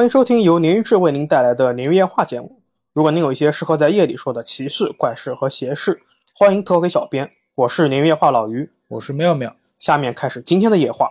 [0.00, 2.62] 欢迎收听由鲶鱼志为您带来的鲶鱼夜话节目。
[2.94, 6.00] 如果您有一些适合在夜里说的奇事、怪事和邪事，
[6.34, 7.30] 欢迎投给小编。
[7.54, 9.54] 我是鲶鱼夜话老于，我是妙妙。
[9.78, 11.10] 下面开始今天的夜话。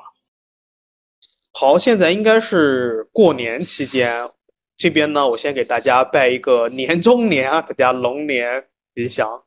[1.53, 4.27] 好，现在应该是过年期间，
[4.75, 8.65] 这边呢，我先给大家拜一个年中年啊，大家龙年
[8.95, 9.39] 吉祥。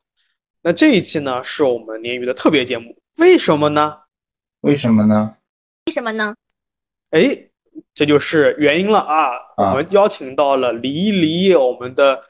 [0.61, 3.97] 那这一期呢，是我们鲶鱼的特别节目，为什么呢？
[4.61, 5.35] 为什么呢？
[5.87, 6.33] 为什么呢？
[7.09, 7.49] 哎，
[7.93, 9.31] 这就是原因了啊！
[9.57, 12.21] 我们邀请到了黎黎，我们的，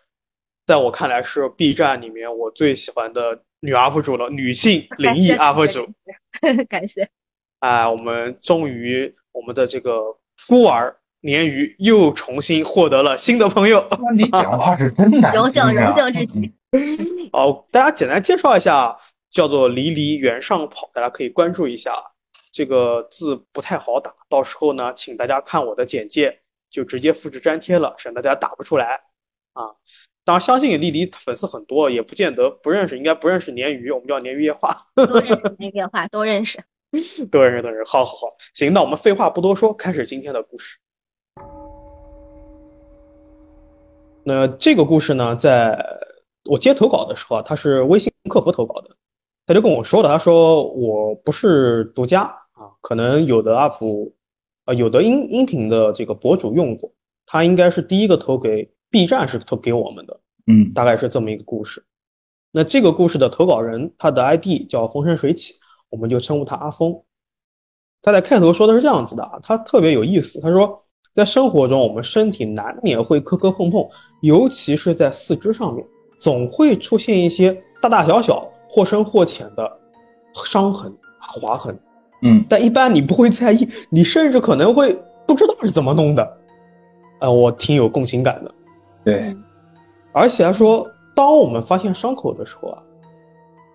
[0.66, 5.88] 在我看来是 B 站里面我最喜欢的女 UP 主了，女性 灵异 UP 主。
[6.68, 7.08] 感谢。
[7.60, 10.02] 哎，我们终于，我们的这个
[10.50, 13.88] 孤儿鲶鱼又重新获得了新的朋友。
[14.18, 16.52] 你讲话是真难荣幸荣幸之极。
[17.32, 18.98] 好，大家简单介绍一下，
[19.32, 21.94] 叫做离离原上跑，大家可以关注一下。
[22.54, 29.02] 这个字不太好打，到时候呢，请大家看我的简介，就直接复制粘贴了，省得大家打不出来
[29.54, 29.74] 啊。
[30.24, 34.86] 当然，相信丽丽粉丝很多，也不见得不认识，应该不认识鲶鱼，我们叫鲶鱼夜话。
[34.96, 36.64] 都认识鲶鱼夜话，都认识，
[37.32, 37.92] 都认识，都认识。
[37.92, 40.78] 好好好，行，那我们废话不多说，开始今天的故事。
[44.24, 45.84] 那这个故事呢，在
[46.46, 48.96] 我接投稿的时候啊，他是微信客服投稿的，
[49.48, 52.32] 他就跟我说的，他说我不是独家。
[52.54, 54.12] 啊，可能有的 UP，
[54.66, 56.92] 啊，有的音音频的这个博主用过，
[57.26, 61.84] 他应该是第一个投给 B 站是投给我们的，嗯，大概是这么一个故事。
[62.52, 65.56] 那这个故事的投稿人，他的 ID 叫风生水起，
[65.90, 66.96] 我们就称呼他阿峰。
[68.02, 70.84] 他在开头说的是这样子的啊，他特别有意思，他说
[71.14, 73.90] 在生活中我们身体难免会磕磕碰碰，
[74.22, 75.84] 尤其是在四肢上面，
[76.20, 79.80] 总会出现一些大大小小、或深或浅的
[80.46, 81.76] 伤痕、划痕。
[82.24, 86.38] 嗯，但一般你不会在意，你甚至可能会不知道是怎么弄的，
[87.20, 88.52] 呃，我挺有共情感的。
[89.04, 89.36] 对，
[90.14, 92.82] 而且他说，当我们发现伤口的时候啊，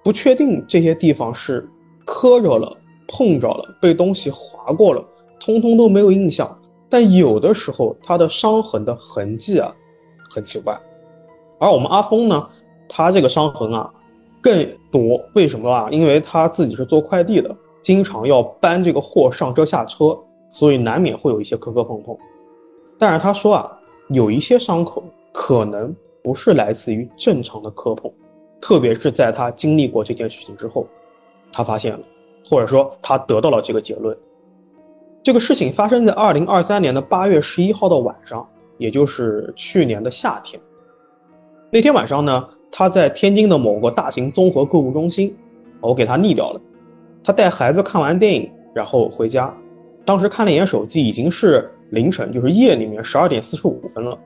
[0.03, 1.69] 不确定这些地方是
[2.06, 2.75] 磕着了、
[3.06, 5.05] 碰着了、被东西划过了，
[5.39, 6.59] 通通都没有印象。
[6.89, 9.71] 但有的时候，它的伤痕的痕迹啊，
[10.31, 10.75] 很奇怪。
[11.59, 12.49] 而我们阿峰呢，
[12.89, 13.91] 他这个伤痕啊
[14.41, 15.89] 更多，为什么啊？
[15.91, 17.55] 因为他自己是做快递的。
[17.88, 20.15] 经常要搬这个货上车下车，
[20.53, 22.15] 所以难免会有一些磕磕碰碰。
[22.99, 23.78] 但是他说啊，
[24.09, 28.12] 有一些伤口可能不是来自于正常的磕碰，
[28.60, 30.87] 特别是在他经历过这件事情之后，
[31.50, 32.00] 他发现了，
[32.47, 34.15] 或者说他得到了这个结论。
[35.22, 38.47] 这个事情发生在二零二三年的八月十一号的晚上，
[38.77, 40.60] 也就是去年的夏天。
[41.71, 45.34] 那天晚上呢，他在天津的某个大型综合购物中心，
[45.81, 46.60] 我给他腻掉了。
[47.23, 49.55] 他带孩子看完电影，然后回家。
[50.05, 54.19] 当时看了一眼手机，已经是凌晨，就是夜里面十二点四十五分了，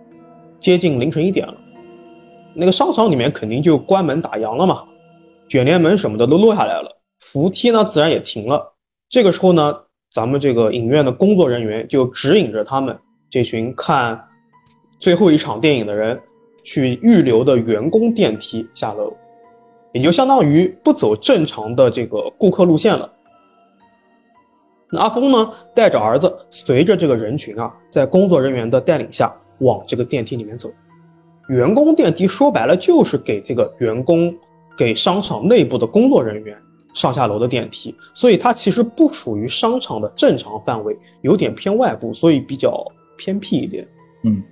[0.61, 1.55] 接近凌晨一点了。
[2.55, 4.85] 那个商场里面肯定就关门打烊了嘛，
[5.49, 8.75] 卷帘门什么的都落下来了，扶梯呢自然也停了。
[9.09, 9.75] 这个时候呢，
[10.13, 12.97] 咱们这个影院的工作人员就指引着他们
[13.31, 14.23] 这群看
[15.01, 16.21] 最后一场电影的人，
[16.63, 19.13] 去预留的员工电梯下楼。
[19.93, 23.11] 也就相当于不走正常的这个顾客路线了。
[24.91, 30.71] 那阿峰呢，带着儿子，随着这个人群啊，在工作人员的带领下，往这个电梯里面走。
[31.49, 34.35] 员工电梯说白了就是给这个员工、
[34.77, 36.57] 给商场内部的工作人员
[36.95, 42.87] 上下楼的电梯，所以它其实不属于商场的正常范围，有点偏外部，所以比较
[43.17, 43.87] 偏僻一点。
[44.25, 44.43] 嗯。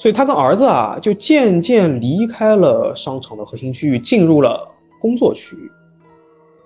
[0.00, 4.66] 所以他跟儿子啊，就渐渐离开了商场的核心区域，进入了
[4.98, 5.70] 工作区域。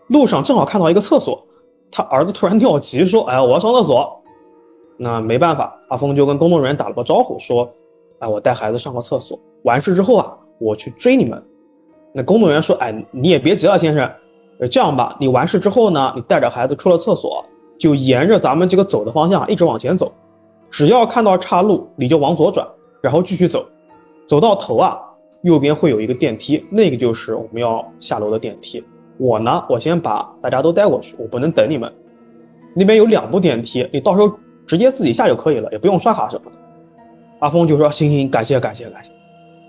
[0.06, 1.44] 路上正好看到一个厕所，
[1.90, 4.22] 他儿子突然尿急，说：“哎，我要上厕所。”
[4.96, 7.68] 那没办法，阿峰就跟工作人员打了个招呼，说
[8.20, 11.42] ：“哎，我带孩子上个厕所，完事之后啊，我去追你们。”
[12.14, 14.08] 那工作人员说：“哎，你也别急了，先生，
[14.60, 17.44] 呃，这样吧，你完事之后呢，你带着孩子出了厕所，
[17.80, 20.12] 就沿着咱们这个走的方向一直往前走，
[20.70, 22.64] 只要看到岔路，你就往左转。”
[23.04, 23.68] 然后继续走，
[24.26, 24.98] 走到头啊，
[25.42, 28.82] 右边会有一个电梯，那个就是我们要下楼的电梯。
[29.18, 31.92] 我呢，我先把大家都带过去，我不能等你们。
[32.74, 34.34] 那边有两部电梯，你到时候
[34.66, 36.56] 直接自己下就可以了，也不用刷卡什么的。
[37.40, 39.12] 阿峰就说：“行行，感谢感谢感谢。”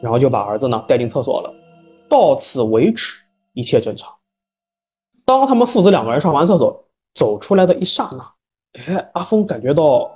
[0.02, 1.54] 然后就把儿子呢带进厕所了。
[2.08, 3.22] 到此为止，
[3.52, 4.10] 一切正常。
[5.26, 10.10] 当他们父子两个人上完厕所走出来的一刹那，哎，阿峰感觉到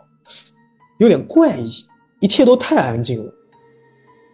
[1.00, 1.70] 有点怪异。
[2.20, 3.34] 一切都太安静了。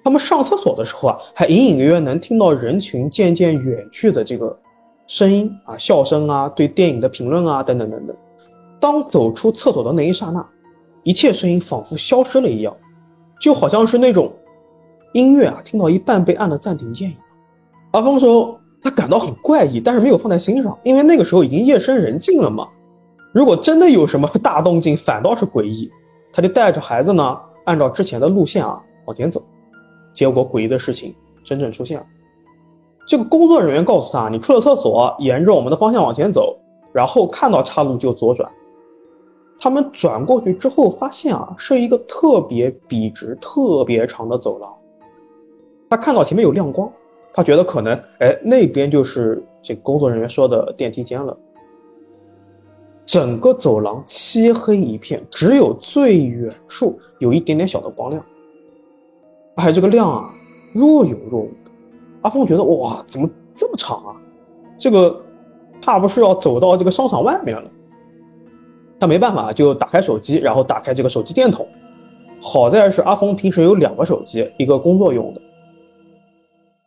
[0.04, 4.56] 他们上厕所的时候啊，还隐隐约约能听到人群渐渐远去的这个
[5.08, 8.16] 声音啊，笑声啊，对电影的评论啊，等等等等。
[8.80, 10.46] 当走出厕所的那一刹那，
[11.04, 12.76] 一切声音仿佛消失了一样，
[13.40, 14.32] 就好像是那种
[15.14, 17.22] 音乐啊，听到一半被按了暂停键一样。
[17.92, 22.68] 阿峰说他感到很怪异，但是没有放在心上，因为那个时候已经夜深人静了嘛。
[23.34, 25.90] 如果真的有什么大动静，反倒是诡异。
[26.32, 29.44] 他就带着孩子呢，按照之前的路线啊往前走，
[30.14, 31.14] 结果诡异的事情
[31.44, 32.06] 真正出现了。
[33.08, 36.58] 这个工作人员告诉他：“你出了厕所，沿着我们的方向往前走，
[36.92, 38.50] 然后看到岔路就左转。”
[39.60, 44.74] 他们转过去之后，发现啊是一个特别笔直、特别长的走廊。
[45.88, 46.92] 他看到前面有亮光，
[47.32, 51.38] 他觉得可能哎那边就是这工作人员说的电梯间了。
[53.06, 58.26] 整个走廊漆黑一片，只有最远处有一点点小的光亮。
[59.56, 60.34] 哎，这个亮啊，
[60.74, 61.52] 若有若无。
[62.22, 64.16] 阿峰觉得哇，怎么这么长啊？
[64.78, 65.24] 这个
[65.80, 67.72] 怕不是要走到这个商场外面了。
[69.00, 71.68] 他没办法，就打开手机，然后打开这个手机电筒。
[72.42, 75.42] 好在是阿峰平时有两个手机，一个工作用的。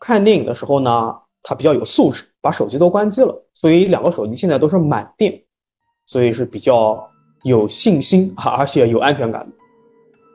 [0.00, 5.40] 看电影的时候呢，他比较有素质，把手机都关机了，所以两个手机现在都是满电。
[6.08, 7.06] 所以是比较
[7.42, 9.46] 有信心啊， 而且有安全感。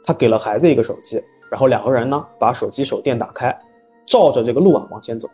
[0.05, 3.57] 他给了孩子一个手机，然后两个人呢把手机手电打开，
[4.05, 5.27] 照着这个路啊往前走。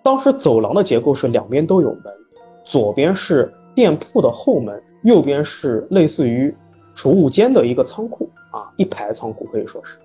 [0.00, 2.04] 当时走廊的结构是两边都有门，
[2.64, 6.54] 左边是店铺的后门，右边是类似于
[6.94, 9.98] 储物间的一个仓库啊，一排仓库可以说是。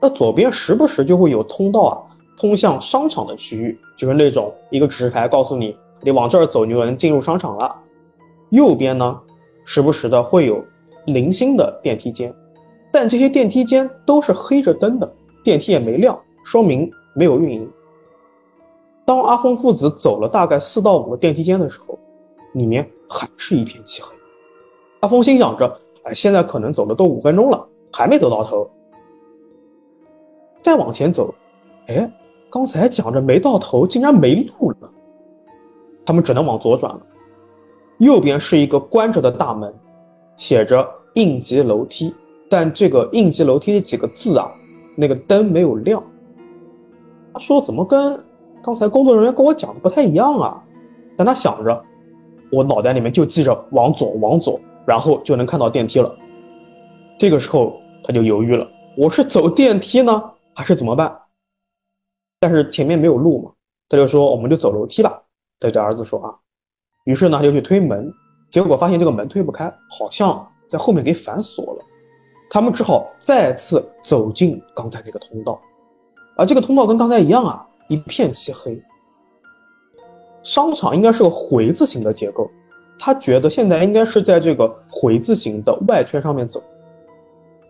[0.00, 1.96] 那左边时不时就会有通道啊，
[2.36, 7.76] 通向商场的区域，就是那种一个指示牌告诉你，你往这儿走，你就能进入商场了。
[8.50, 9.20] 右边呢，
[9.64, 10.64] 时不时的会有
[11.06, 12.34] 零星的电梯间，
[12.92, 15.10] 但这些电梯间都是黑着灯的，
[15.42, 17.70] 电梯也没亮，说明没有运营。
[19.04, 21.98] 当阿峰父子走了大概四到五个电梯间的时候，
[22.54, 24.14] 里面还是一片漆黑。
[25.00, 28.68] 阿峰心想着，哎，现在可能走了都五分钟了，还没走到头。
[30.60, 31.34] 再往前走，
[31.86, 32.12] 哎，
[32.50, 34.90] 刚才讲着没到头，竟然没路了。
[36.04, 37.00] 他们只能往左转了。
[38.00, 39.70] 右边是一个关着的大门，
[40.38, 42.14] 写着“应急楼梯”，
[42.48, 44.50] 但这个“应急楼梯”这几个字啊，
[44.96, 46.02] 那个灯没有亮。
[47.34, 48.18] 他说：“怎么跟
[48.62, 50.64] 刚才工作人员跟我讲的不太一样啊？”
[51.14, 51.84] 但他想着，
[52.50, 56.10] 我脑袋里面就记着往左，往左，然后就能看到电梯了。
[57.18, 58.66] 这个时候他就犹豫了：
[58.96, 60.22] 我是走电梯呢，
[60.54, 61.14] 还是怎么办？
[62.38, 63.50] 但是前面没有路嘛，
[63.90, 65.22] 他就说：“我们就走楼梯吧。”
[65.60, 66.34] 对着儿子说：“啊。”
[67.10, 68.08] 于是呢，他就去推门，
[68.48, 71.84] 结果发现这个门推不开，好像在后面给反锁了。
[72.48, 75.60] 他们只好再次走进刚才那个通道，
[76.36, 78.80] 而这个通道跟刚才一样啊，一片漆黑。
[80.44, 82.48] 商场应该是个回字形的结构，
[82.96, 86.62] 他觉得现在应该是在这个回字形的外圈上面走。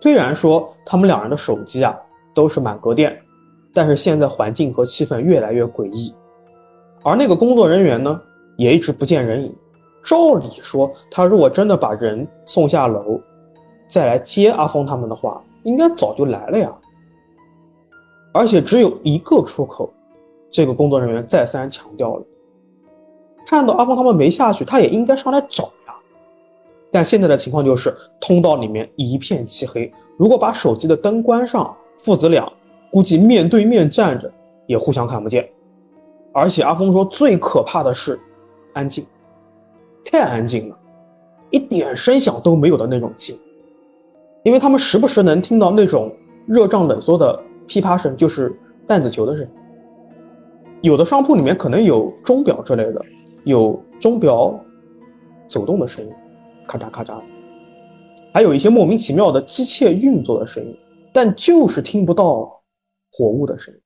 [0.02, 1.98] 虽然说他们两人的手机啊
[2.34, 3.18] 都是满格电，
[3.72, 6.14] 但是现在环境和气氛越来越诡异，
[7.02, 8.20] 而那个工作人员呢？
[8.60, 9.50] 也一直不见人影。
[10.04, 13.18] 照理说，他如果真的把人送下楼，
[13.88, 16.70] 再来接阿峰他们的话，应该早就来了呀。
[18.32, 19.90] 而且只有一个出口，
[20.50, 22.22] 这个工作人员再三强调了。
[23.46, 25.94] 看到阿峰他们没下去，他也应该上来找呀。
[26.90, 29.90] 但现在的情况就是，通道里面一片漆黑。
[30.18, 32.46] 如果把手机的灯关上，父子俩
[32.90, 34.30] 估计面对面站着
[34.66, 35.48] 也互相看不见。
[36.32, 38.20] 而且阿峰说，最可怕的是。
[38.80, 39.06] 安静，
[40.06, 40.78] 太安静了，
[41.50, 43.38] 一点声响都没有的那种静。
[44.42, 46.10] 因为他们时不时能听到那种
[46.46, 49.50] 热胀冷缩的噼啪声，就是弹子球的声音。
[50.80, 53.04] 有的商铺里面可能有钟表之类的，
[53.44, 54.58] 有钟表
[55.46, 56.10] 走动的声音，
[56.66, 57.20] 咔嚓咔嚓。
[58.32, 60.74] 还有一些莫名其妙的机械运作的声音，
[61.12, 62.62] 但就是听不到
[63.12, 63.80] 活物的声音。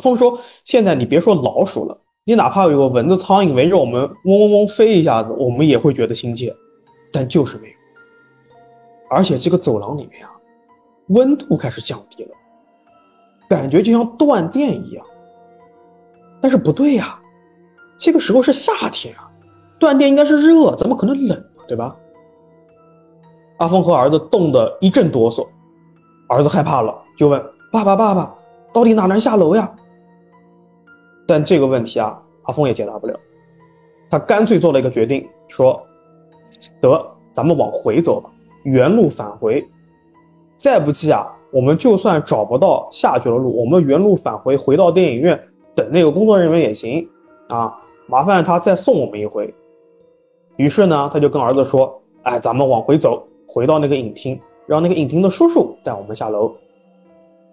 [0.00, 6.54] 风说：“现在你别说老鼠了。”你哪怕有个蚊子、苍蝇围着我们嗡嗡嗡飞一下子，我们也会觉得亲切，
[7.12, 7.74] 但就是没有。
[9.10, 10.30] 而且这个走廊里面啊，
[11.08, 12.30] 温度开始降低了，
[13.48, 15.04] 感觉就像断电一样。
[16.40, 17.18] 但是不对呀，
[17.98, 19.28] 这个时候是夏天啊，
[19.78, 21.96] 断电应该是热，怎么可能冷，对吧？
[23.58, 25.46] 阿峰和儿子冻得一阵哆嗦，
[26.28, 28.34] 儿子害怕了，就问爸爸：“爸爸，
[28.72, 29.70] 到底哪能下楼呀？”
[31.30, 33.16] 但这个问题啊，阿峰也解答不了。
[34.10, 35.80] 他干脆做了一个决定，说
[36.82, 37.00] ：“得，
[37.32, 38.28] 咱们往回走吧，
[38.64, 39.64] 原路返回。
[40.58, 45.40] 再不济啊，我们就算找不到下去的路，我们原路返回，回到电影院
[45.72, 47.08] 等那个工作人员也行。
[47.46, 49.54] 啊，麻烦他再送我们一回。”
[50.58, 56.52] 于是呢，他就跟儿子说：“哎，咱们往回走，回到那个影厅，让那个影厅的叔叔带我们下楼。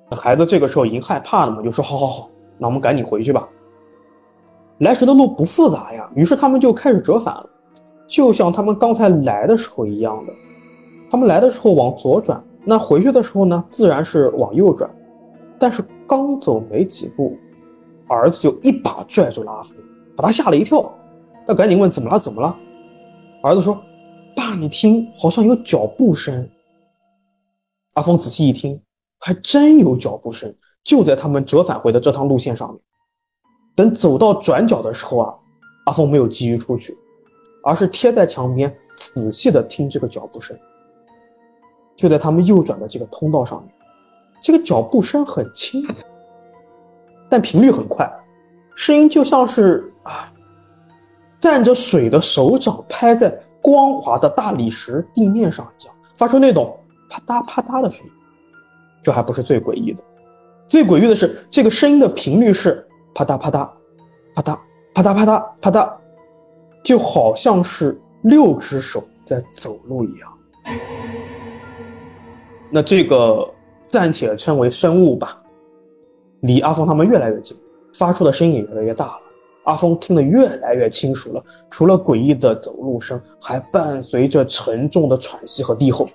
[0.10, 3.48] 孩子这个时候已经害怕了嘛，就说：“好好好，那我们赶紧回去吧。”
[4.80, 7.50] 来时的路不复杂呀，于是他们就开始折返了，
[8.08, 10.34] 就像他们刚才来的时候一样的。
[11.10, 14.90] 他们来的时候往左转，那回去的时候呢，自然是往右转。
[15.58, 17.36] 但是刚走没几步，
[18.08, 19.76] 儿子就一把拽住了阿峰，
[20.16, 20.94] 把他吓了一跳。
[21.48, 22.20] 他赶紧问：“怎么了？
[22.20, 22.56] 怎么了？”
[23.42, 23.82] 儿子说
[24.36, 26.48] ：“爸，你听，好像有脚步声。”
[27.96, 28.80] 阿峰仔细一听，
[29.18, 30.54] 还真有脚步声，
[30.84, 32.80] 就在他们折返回的这趟路线上面。
[33.78, 35.34] 等走到转角的时候啊，
[35.86, 36.98] 阿峰没有急于出去，
[37.64, 40.58] 而是贴在墙边，仔细的听这个脚步声。
[41.96, 43.72] 就在他们右转的这个通道上面，
[44.42, 45.86] 这个脚步声很轻，
[47.30, 48.12] 但频率很快，
[48.76, 50.34] 声音就像是啊，
[51.40, 53.30] 蘸着水的手掌拍在
[53.62, 56.76] 光滑的大理石地面上一样，发出那种
[57.12, 58.12] 啪嗒啪嗒的声音。
[59.04, 60.04] 这还不是最诡异的，
[60.68, 62.84] 最诡异的是这个声音的频率是。
[63.18, 63.68] 啪嗒啪嗒，
[64.36, 64.60] 啪嗒
[64.94, 65.92] 啪嗒啪嗒啪嗒，
[66.84, 70.32] 就好像是六只手在走路一样。
[72.70, 73.52] 那这个
[73.88, 75.42] 暂且称为生物吧，
[76.42, 77.58] 离阿峰他们越来越近，
[77.92, 79.22] 发出的声音也越来越大了。
[79.64, 86.08] 阿峰听得越来越清楚了，除了诡异的走路声，还伴随着沉重的喘息和低吼。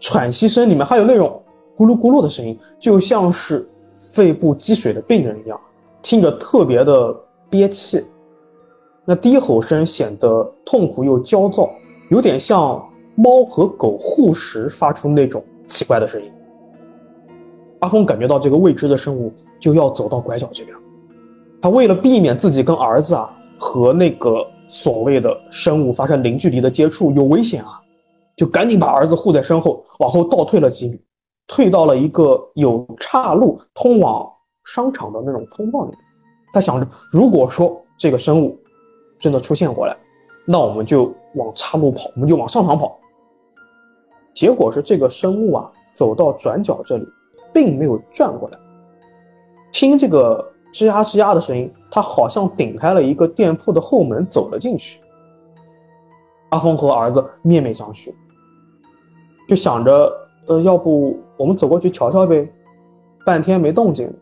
[0.00, 1.40] 喘息声里面还有那种
[1.76, 3.64] 咕噜咕噜的声音，就像是
[3.96, 5.60] 肺部积水的病人一样。
[6.02, 7.14] 听着特别的
[7.48, 8.04] 憋气，
[9.04, 11.68] 那低吼声显得痛苦又焦躁，
[12.10, 12.82] 有点像
[13.14, 16.32] 猫和狗护食发出那种奇怪的声音。
[17.80, 20.76] 阿峰感觉到这个未知的生物就要走到拐角这边，
[21.60, 27.80] 他为了避免自己跟儿子啊和那个所谓的生物发生零距离的接触有危险啊，
[28.36, 31.00] 就赶紧把儿子护在身后，往后倒退了几米，
[31.46, 34.30] 退到了一个有岔路通往。
[34.72, 35.98] 商场的那种通道里面，
[36.52, 38.56] 他想着，如果说这个生物
[39.18, 39.96] 真的出现过来，
[40.44, 42.96] 那我们就往岔路跑，我们就往商场跑。
[44.32, 47.06] 结果是这个生物啊，走到转角这里，
[47.52, 48.58] 并没有转过来。
[49.72, 55.00] 听这个吱呀吱呀的声音，它好像顶开了一个店铺的后门，走了进去。
[56.50, 58.12] 阿峰和儿子面面相觑，
[59.48, 60.12] 就想着，
[60.46, 62.48] 呃，要不我们走过去瞧瞧呗？
[63.26, 64.12] 半天没动静。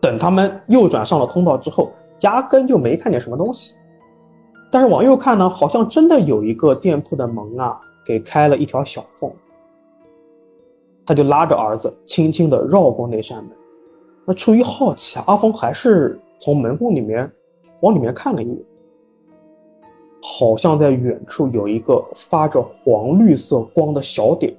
[0.00, 3.74] 等他们右转上了通道之后，压根就没看见什么东西。
[4.70, 9.30] 但是往右看呢，好像真的有一个店铺的门啊，给开了一条小缝。
[11.04, 13.48] 他就拉着儿子，轻轻地绕过那扇门。
[14.24, 17.30] 那出于好奇啊，阿峰还是从门缝里面
[17.80, 18.58] 往里面看了一眼，
[20.22, 24.56] 好像在远处有一个发着黄绿色光的小点，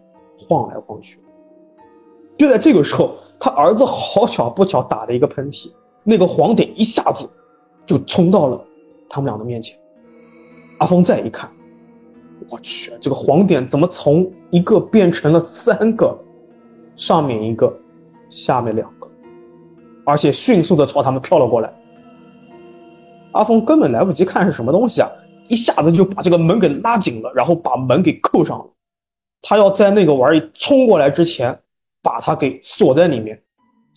[0.47, 1.19] 晃来晃去。
[2.37, 3.15] 就在这个时候。
[3.43, 5.71] 他儿子好巧不巧打了一个喷嚏，
[6.03, 7.27] 那个黄点一下子
[7.87, 8.63] 就冲到了
[9.09, 9.75] 他们俩的面前。
[10.77, 11.49] 阿峰再一看，
[12.49, 16.15] 我去，这个黄点怎么从一个变成了三个？
[16.95, 17.75] 上面一个，
[18.29, 19.09] 下面两个，
[20.05, 21.73] 而且迅速的朝他们飘了过来。
[23.31, 25.09] 阿峰根本来不及看是什么东西啊，
[25.47, 28.65] 一下子就把这个门给拉紧了，然后把门给扣上了。
[29.41, 31.57] 他要在那个玩意冲过来之前。
[32.03, 33.39] 把它给锁在里面，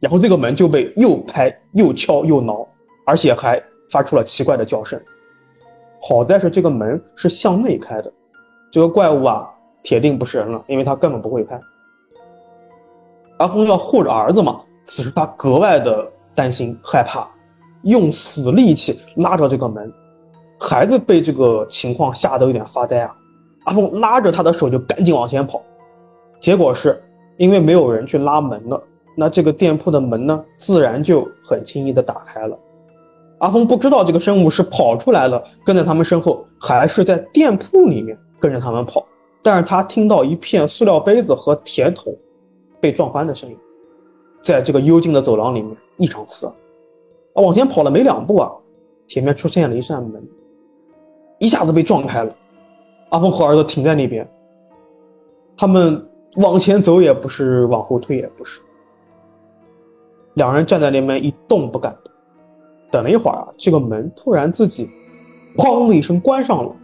[0.03, 2.67] 然后这个门就被又拍又敲又挠，
[3.07, 5.01] 而且还发出了奇怪的叫声。
[6.01, 8.13] 好在是这个门是向内开的，
[8.71, 9.49] 这个怪物啊，
[9.83, 11.59] 铁定不是人了，因为他根本不会开。
[13.39, 17.27] 阿峰要护着儿子嘛，此时他格外的担心害怕，
[17.85, 19.91] 用死力气拉着这个门。
[20.61, 23.17] 孩子被这个情况吓得有点发呆啊，
[23.65, 25.63] 阿峰拉着他的手就赶紧往前跑，
[26.39, 27.03] 结果是。
[27.37, 28.83] 因为没有人去拉门了，
[29.17, 32.57] 那这个店铺的门呢，自然就很轻易的打开了。
[33.39, 39.05] 阿峰不知道这个生物是跑出来了，跟在他们身后，还是在店铺里面跟着他们跑。
[39.43, 42.17] 但是他听到一片塑料杯子和铁桶
[42.81, 43.57] 被撞翻的声音，
[44.41, 46.55] 在这个幽静的走廊里面异常刺耳。
[47.35, 48.53] 往前跑了没两步啊，
[49.07, 50.23] 前面出现了一扇门，
[51.39, 52.35] 一下子被撞开了。
[53.11, 54.27] 阿峰和儿子停在那边，
[55.57, 56.09] 他们。
[56.37, 58.61] 往前走也不是，往后退也不是，
[60.35, 62.13] 两人站在那边一动不敢动。
[62.91, 64.89] 等了一会儿啊，这个门突然自己
[65.57, 66.75] “砰”的一声关上了，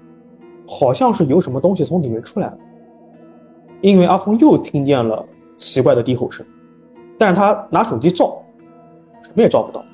[0.66, 2.58] 好像是有什么东西从里面出来了。
[3.80, 5.24] 因为阿峰又听见了
[5.56, 6.44] 奇怪的低吼声，
[7.18, 8.42] 但是他拿手机照，
[9.22, 9.84] 什么也照不到，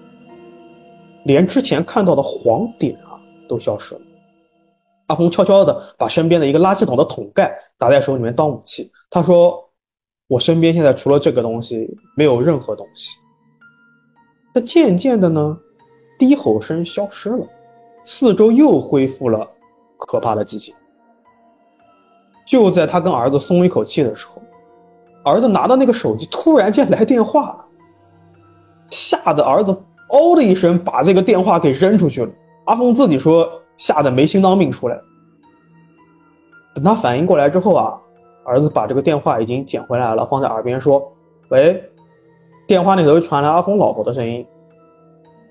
[1.24, 4.00] 连之前看到的黄点啊都消失了。
[5.06, 8.90] 阿峰悄悄地把身边的一个垃圾桶的桶盖打在手里面当武器。
[9.08, 9.62] 他说
[10.26, 13.16] ：“我身边现在除了这个东西，没有任何东西。”
[14.52, 15.56] 那渐渐的呢，
[16.18, 17.46] 低吼声消失了，
[18.04, 19.48] 四周又恢复了
[19.96, 20.74] 可怕的寂静。
[22.44, 24.42] 就在他跟儿子松了一口气的时候，
[25.22, 27.64] 儿子拿到那个手机突然间来电话了，
[28.90, 29.70] 吓得儿子
[30.08, 32.32] 嗷的一声把这个电话给扔出去了。
[32.64, 33.48] 阿峰自己说。
[33.76, 34.98] 吓得没心脏病出来。
[36.74, 37.98] 等他反应过来之后啊，
[38.44, 41.10] 儿子把这个电话已经捡回来了，放在耳边说
[41.48, 41.82] ：“喂。”
[42.68, 44.44] 电话那头传来阿峰老婆的声音。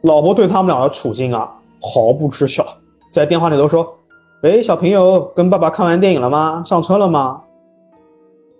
[0.01, 1.51] 老婆对他们俩的处境啊
[1.81, 2.65] 毫不知晓，
[3.09, 3.97] 在电话里头说
[4.43, 6.61] ：“喂，小朋友，跟爸爸看完电影了吗？
[6.65, 7.41] 上车了吗？”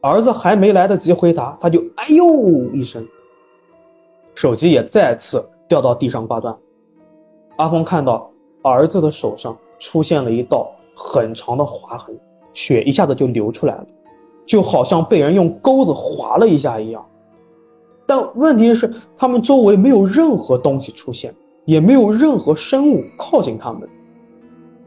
[0.02, 2.26] 儿子还没来得及回答，他就“哎呦”
[2.74, 3.06] 一声，
[4.34, 6.56] 手机也再次掉到地上挂断。
[7.58, 8.32] 阿峰看到。
[8.66, 12.18] 儿子的手上出现了一道很长的划痕，
[12.52, 13.86] 血一下子就流出来了，
[14.44, 17.06] 就好像被人用钩子划了一下一样。
[18.08, 21.32] 但问题是，他们周围没有任何东西出现，
[21.66, 23.88] 也没有任何生物靠近他们。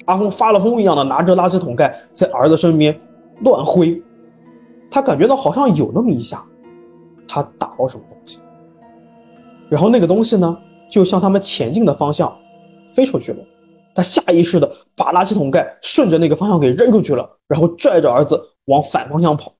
[0.07, 2.99] 阿峰发了疯一样的拿着垃圾桶盖在儿子身边
[3.45, 4.03] 乱挥，
[4.91, 6.45] 他感觉到好像有那么一下，
[7.29, 8.41] 他打到什么东西，
[9.69, 10.59] 然后那个东西呢，
[10.91, 12.35] 就向他们前进的方向
[12.89, 13.39] 飞出去了。
[13.99, 19.53] 他下意识的把垃圾桶盖顺着那个方向给扔出去了，然后拽着儿子往反方向跑。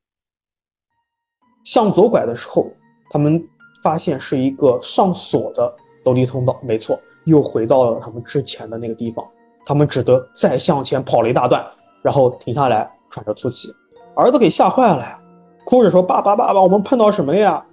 [1.65, 2.71] 向左拐的时候，
[3.11, 3.45] 他们
[3.83, 9.27] 发现是一个上锁的楼梯通道，没错，又回到了他们之前的那个地方。
[9.67, 11.67] 他们只得再向前跑了一大段，
[12.01, 13.75] 然后停下来喘着粗气。
[14.15, 15.21] 儿子给吓坏了呀，
[15.65, 17.67] 哭着说：“爸爸，爸爸，我们碰到什么了呀？”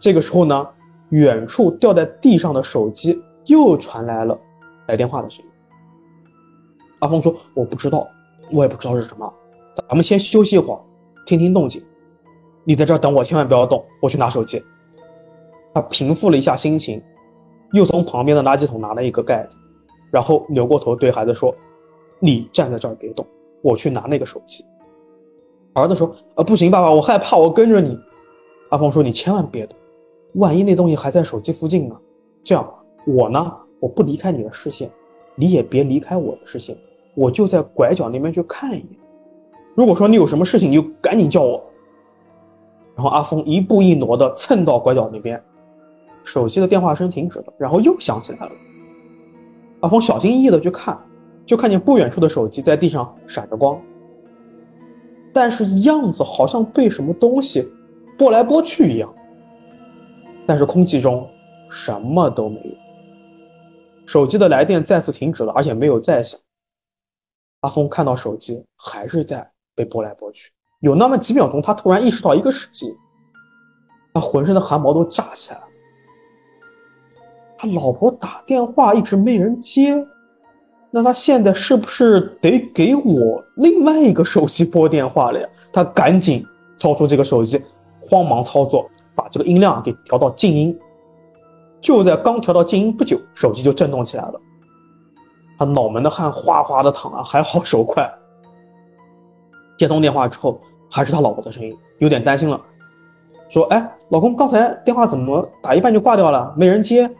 [0.00, 0.66] 这个时候呢，
[1.10, 4.38] 远处掉在地上的手机又传来了
[4.86, 5.50] 来电话的声音。
[7.00, 8.08] 阿峰说：“我不知道，
[8.50, 9.32] 我也不知道是什么。
[9.88, 10.80] 咱们先休息一会儿，
[11.26, 11.82] 听听动静。
[12.64, 14.62] 你在这儿等我，千万不要动，我去拿手机。”
[15.74, 17.02] 他平复了一下心情，
[17.72, 19.58] 又从旁边的垃圾桶拿了一个盖子，
[20.10, 21.54] 然后扭过头对孩子说
[22.18, 23.26] ：“你站在这儿别动，
[23.62, 24.64] 我去拿那个手机。”
[25.74, 27.98] 儿子说：“啊，不行，爸爸，我害怕，我跟着你。”
[28.70, 29.76] 阿峰说：“你千万别动，
[30.36, 31.96] 万一那东西还在手机附近呢？
[32.42, 32.66] 这样，
[33.06, 34.90] 我呢，我不离开你的视线。”
[35.36, 36.76] 你也别离开我的视线，
[37.14, 38.88] 我就在拐角那边去看一眼。
[39.74, 41.62] 如果说你有什么事情，你就赶紧叫我。
[42.96, 45.40] 然后阿峰一步一挪的蹭到拐角那边，
[46.24, 48.52] 手机的电话声停止了，然后又响起来了。
[49.80, 50.98] 阿峰小心翼翼的去看，
[51.44, 53.78] 就看见不远处的手机在地上闪着光，
[55.30, 57.68] 但是样子好像被什么东西
[58.16, 59.12] 拨来拨去一样。
[60.46, 61.28] 但是空气中
[61.68, 62.85] 什么都没有。
[64.06, 66.38] 手机的来电再次停止了，而且没有再响。
[67.60, 72.94] 阿峰看到手机还是在被拨来拨去，有那么几秒钟，他突然意识到一个事情，
[74.14, 75.64] 他浑身的汗毛都炸起来了。
[77.58, 80.06] 他老婆打电话一直没人接，
[80.90, 85.48] 那他现在是不是得给我另外一个手机拨电话了呀？
[85.72, 86.46] 他赶紧
[86.78, 87.60] 掏出这个手机，
[88.00, 90.78] 慌忙操作，把这个音量给调到静音。
[91.80, 94.40] 就在刚调到静音不久，手机就震动起来了。
[95.58, 98.06] 他脑门的汗哗哗的淌啊，还好手快。
[99.78, 100.60] 接通电话之后，
[100.90, 102.60] 还是他老婆的声音，有点担心了，
[103.48, 106.52] 说：“哎，老公，刚才电话怎么打一半就挂掉了？
[106.56, 107.10] 没人接，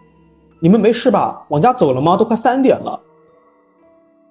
[0.61, 1.47] 你们没事吧？
[1.49, 2.17] 往家走了吗？
[2.17, 3.01] 都快三点了。”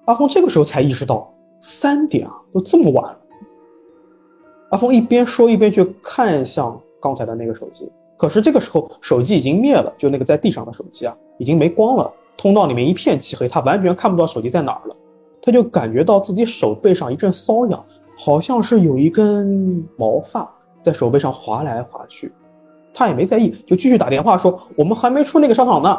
[0.06, 3.18] 阿峰这个时候才意识到，三点啊，都这么晚了。
[4.70, 7.90] 阿峰一边说一边去看向刚才的那个手机。
[8.16, 12.10] 可是这个时候，手机已经灭了，就那个在地上的手机啊，已经没光了。
[12.36, 14.96] 通道里面一片漆黑，他完全看不到手机在哪儿了。
[15.42, 17.84] 他就感觉到自己手背上一阵瘙痒，
[18.18, 20.50] 好像是有一根毛发
[20.82, 22.32] 在手背上划来划去。
[22.92, 25.98] 他也没在意，就继续打电话说：“我们还没出那个商场呢。”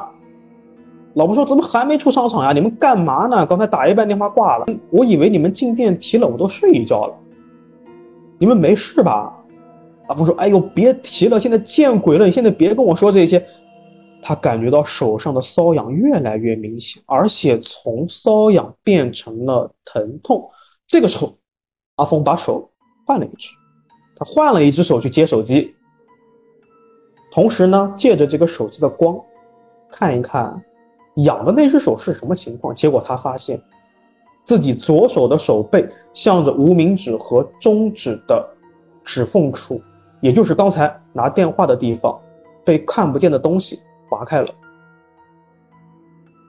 [1.14, 2.52] 老婆说：“怎么还没出商场呀？
[2.52, 3.46] 你们干嘛呢？
[3.46, 7.14] 刚才打一半电话挂了，我以为你们进电梯了，我都睡一觉了。
[8.40, 9.34] 你们没事吧？”
[10.08, 12.26] 阿峰说：“哎呦，别提了，现在见鬼了！
[12.26, 13.46] 你现在别跟我说这些。”
[14.20, 20.50] 他感觉到手上的瘙痒越来越明显，而且从瘙痒变成了疼痛。
[20.88, 21.38] 这个时候，
[21.96, 22.70] 阿峰把手
[23.06, 23.50] 换了一只，
[24.16, 25.74] 他换了一只手去接手机，
[27.32, 29.18] 同时呢，借着这个手机的光，
[29.90, 30.60] 看一看
[31.18, 32.74] 痒的那只手是什么情况。
[32.74, 33.62] 结果他发现
[34.44, 38.46] 自己左手的手背向着无名指和中指的
[39.06, 39.80] 指缝处。
[40.20, 42.20] 也就是刚才拿电话的地方，
[42.66, 44.50] 被看不见的东西划开了，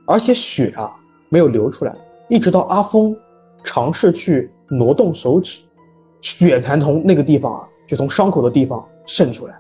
[0.07, 0.94] 而且血啊
[1.28, 1.94] 没有流出来，
[2.28, 3.16] 一直到阿峰
[3.62, 5.61] 尝试去挪动手指，
[6.20, 9.54] 血才从那个地方啊，就从伤口的地方渗出来。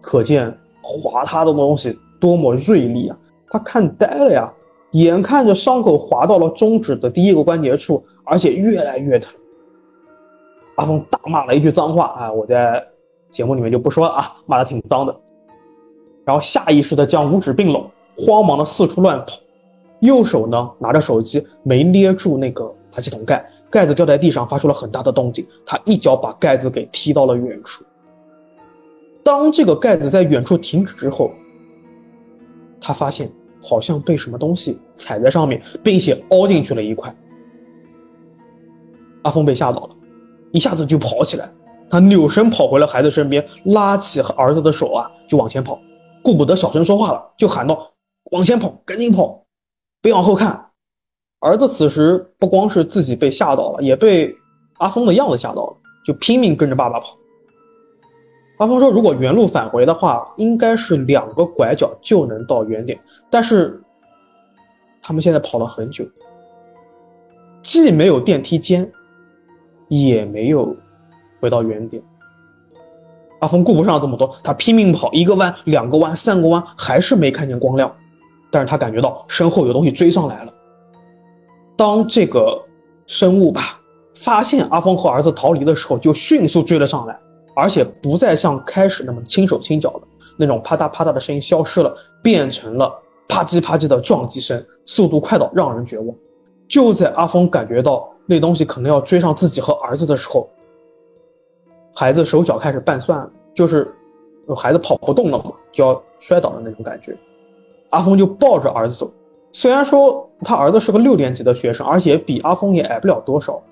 [0.00, 3.18] 可见划他的东西多么锐利啊！
[3.48, 4.52] 他看呆了呀，
[4.92, 9.34] 眼看着伤口划到了中指的第一个关节处，而且越来越疼。
[10.76, 12.86] 阿峰大骂了一句脏话啊，我在
[13.30, 15.14] 节目里面就不说了啊，骂的挺脏的。
[16.24, 19.38] 然后下意识的将五指并拢，慌忙的四处乱跑，
[20.00, 27.84] 右手呢拿着手机没捏住那个垃圾桶盖，盖子掉在地上发出了很大的动静，他一脚把盖子给踢到了远处。
[29.22, 31.30] 当这个盖子在远处停止之后，
[32.80, 33.30] 他发现
[33.62, 37.14] 好像被什么东西踩在上面，并且凹进去了一块。
[39.22, 39.90] 阿峰被吓到了，
[40.56, 41.52] 一下子就跑起来，
[41.90, 45.78] 他扭身跑回了孩子身边，拉起儿子的手啊就往前跑。
[46.22, 47.92] 顾不得小声说话了，就喊道
[48.32, 49.44] ：“往前跑，赶紧跑，
[50.00, 50.70] 别往后看。”
[51.40, 54.34] 儿子此时不光是自己被吓到了，也被
[54.78, 57.14] 阿峰的样子吓到了，就拼命跟着爸爸跑。
[58.58, 63.78] 阿峰说：“如果原路返回的话，应该是两个拐角就能到原点，但是
[65.02, 66.04] 他们现在跑了很久，
[67.62, 68.90] 既没有电梯间，
[69.88, 70.74] 也没有
[71.40, 72.02] 回到原点。”
[73.40, 77.94] 阿峰顾不上这么多，他拼命跑，一个弯、两个弯、三个弯，还是没看见光亮。
[78.50, 80.52] 但是他感觉到身后有东西追上来了。
[81.76, 82.58] 当这个
[83.06, 83.78] 生物吧
[84.14, 87.18] 发现阿峰和儿子逃离的时候，就迅速追了上来，
[87.54, 90.06] 而且不再像开始那么轻手轻脚的
[90.38, 92.90] 那种啪嗒啪嗒的声音消失了，变成了
[93.28, 96.16] 啪叽啪叽的撞击声，速度快到让人绝望。
[96.68, 100.48] 就在阿峰感觉到那东西可能要追上自己和儿子的时候，
[101.94, 103.90] 孩子手脚开始拌蒜，就是
[104.54, 107.16] 孩子跑不动了嘛，就要摔倒的那种感觉。
[107.90, 109.10] 阿峰就抱着儿子走，
[109.52, 113.62] 虽然说他儿子是个六年级的学生，而且比阿峰也矮不了多少。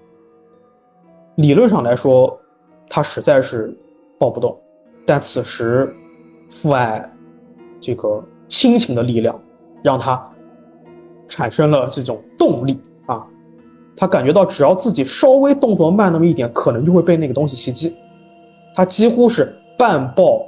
[1.37, 2.39] 理论上来说，
[2.89, 3.77] 他实在是
[4.19, 4.57] 抱不动，
[5.05, 5.93] 但此时
[6.49, 7.13] 父爱
[7.81, 9.39] 这个亲情的力量，
[9.83, 10.31] 让他
[11.29, 13.27] 产生了这种动力啊！
[13.97, 17.97] 他感觉到只要自己稍微动作慢那么一点，可能就会被那个东西袭击。
[18.75, 20.45] 他几乎是半抱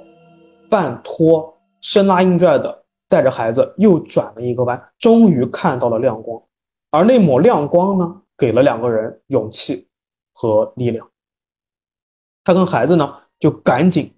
[0.68, 6.42] 半拖、生拉硬拽的带着孩子又转了一个弯，终于看到了亮光。
[6.90, 9.86] 而那抹亮光呢，给了两个人勇气
[10.32, 11.06] 和力量。
[12.42, 14.12] 他跟孩子呢，就赶紧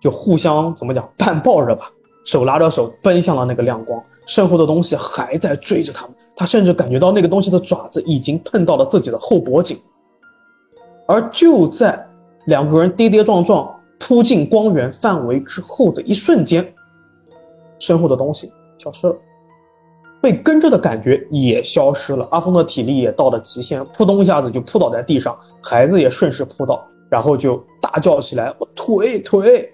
[0.00, 1.90] 就互相怎么讲，半抱着吧，
[2.24, 4.02] 手拉着手奔向了那个亮光。
[4.24, 9.76] 身后的东西还在追着他们，他甚至感觉到那个东西的爪子已经碰到了自己的后脖颈。
[11.06, 12.06] 而就在
[12.46, 16.72] 两个人跌跌撞撞扑进光源范围之后的一瞬间，
[17.80, 19.16] 身后的东西消失了，
[20.20, 22.26] 被跟着的感觉也消失了。
[22.30, 29.68] 阿峰的体力也到了极限，扑通一下子就扑倒在地上，孩子也顺势扑倒，然后就大叫起来：“我腿腿！”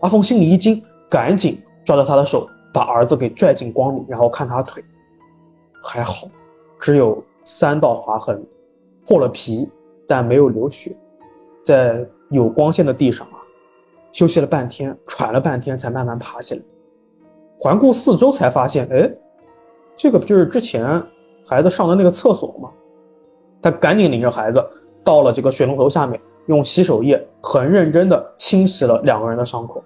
[0.00, 4.84] 阿峰心里一惊，赶紧抓着他的手，把儿子给拽进光里，然后看他腿，
[5.82, 6.28] 还好，
[6.78, 8.44] 只有三道划痕，
[9.06, 9.68] 破了皮，
[10.06, 10.96] 但没有流血。
[11.64, 13.38] 在有光线的地上啊，
[14.12, 16.62] 休息了半天，喘了半天，才慢慢爬起来。
[17.58, 19.10] 环顾四周，才发现，哎，
[19.96, 21.02] 这个不就是之前
[21.46, 22.70] 孩子上的那个厕所吗？
[23.62, 24.64] 他赶紧领着孩子
[25.02, 29.82] 到了这个水龙头下面，用洗手液很认真的清洗了两个人的伤口。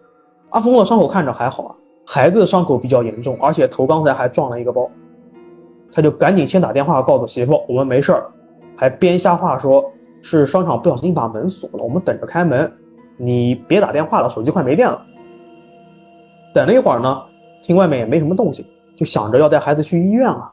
[0.51, 4.91] 阿峰的伤口看着还好啊，孩子的伤口比较严重，而且头刚才还撞了一个包。
[5.93, 8.31] 他就赶紧先打电话告诉媳妇，我们没事儿，
[8.77, 9.85] 还编瞎话说。
[10.23, 12.71] 是商场不小心把门锁了，我们等着开门。
[13.17, 15.01] 你别打电话了，手机快没电了。
[16.55, 17.23] 等了一会儿呢，
[17.63, 18.63] 听外面也没什么动静，
[18.99, 20.53] 就想着要带孩子去医院啊。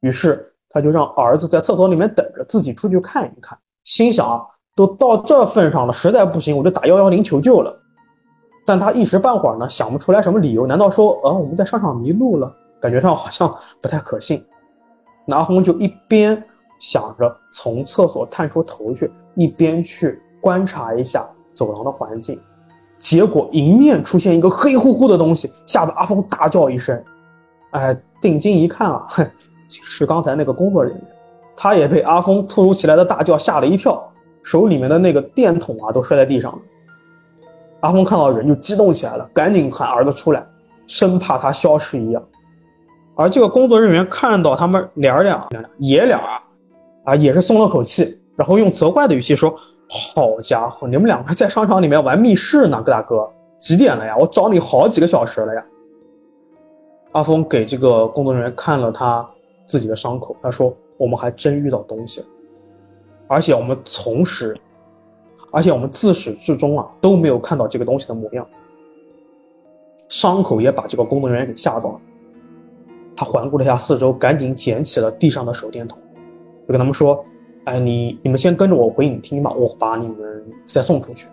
[0.00, 3.56] 于是他就让儿子在厕所里面等着，自己出去看一看。
[3.84, 4.42] 心想啊，
[4.74, 7.72] 都到这份上了，实在不行我就打幺幺零求救了。
[8.64, 12.52] 但他一时半会儿呢想不出来什么理由，难道说呃我们在商场迷路了？
[12.80, 14.44] 感觉上好像不太可信。
[15.26, 16.42] 拿红就一边。
[16.80, 22.38] 想着从厕所探出头去，一边去观察一下走廊的环境，
[22.98, 27.02] 结果迎面出现一个黑乎乎的东西，吓得阿峰大叫一声。
[27.70, 29.26] 哎，定睛一看啊，哼，
[29.68, 31.02] 是刚才那个工作人员，
[31.56, 34.02] 他也被阿峰突如其来的大叫吓了一跳，
[34.42, 36.58] 手里面的那个电筒啊都摔在地上了。
[37.84, 40.42] 阿峰看到人就激动起来了，赶紧喊儿子出来，
[40.86, 42.22] 生怕他消失一样。
[43.14, 45.46] 而这个工作人员看到他们俩俩
[45.78, 46.40] 爷俩啊。
[47.04, 49.54] 啊，也是松了口气，然后用责怪的语气说
[49.86, 54.16] ：“好家伙，你们两个在商场里面玩密室呢，大哥，几点了呀？
[54.16, 55.62] 我找你好几个小时了呀。”
[57.12, 59.28] 阿峰给这个工作人员看了他
[59.66, 62.26] 自己的伤口，他说：“我们还真遇到东西了，
[63.28, 64.58] 而且我们从始，
[65.54, 68.44] 而且我们自始至终啊都没有看到这个东西的模样。
[70.08, 72.00] 伤口也把这个工作人员给吓到了，
[73.14, 75.96] 他环顾了一下四周，赶紧捡起了地上的手电筒，
[76.66, 77.24] 就跟他们说
[77.64, 81.28] ：“哎，你你们先跟着我回影厅吧，我把你们再送出去。”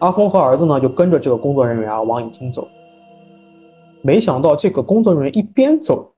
[0.00, 2.68] 阿峰和儿子呢就跟着这个工作人员啊往影厅走。
[4.02, 6.12] 没想到这个工作人员一边走，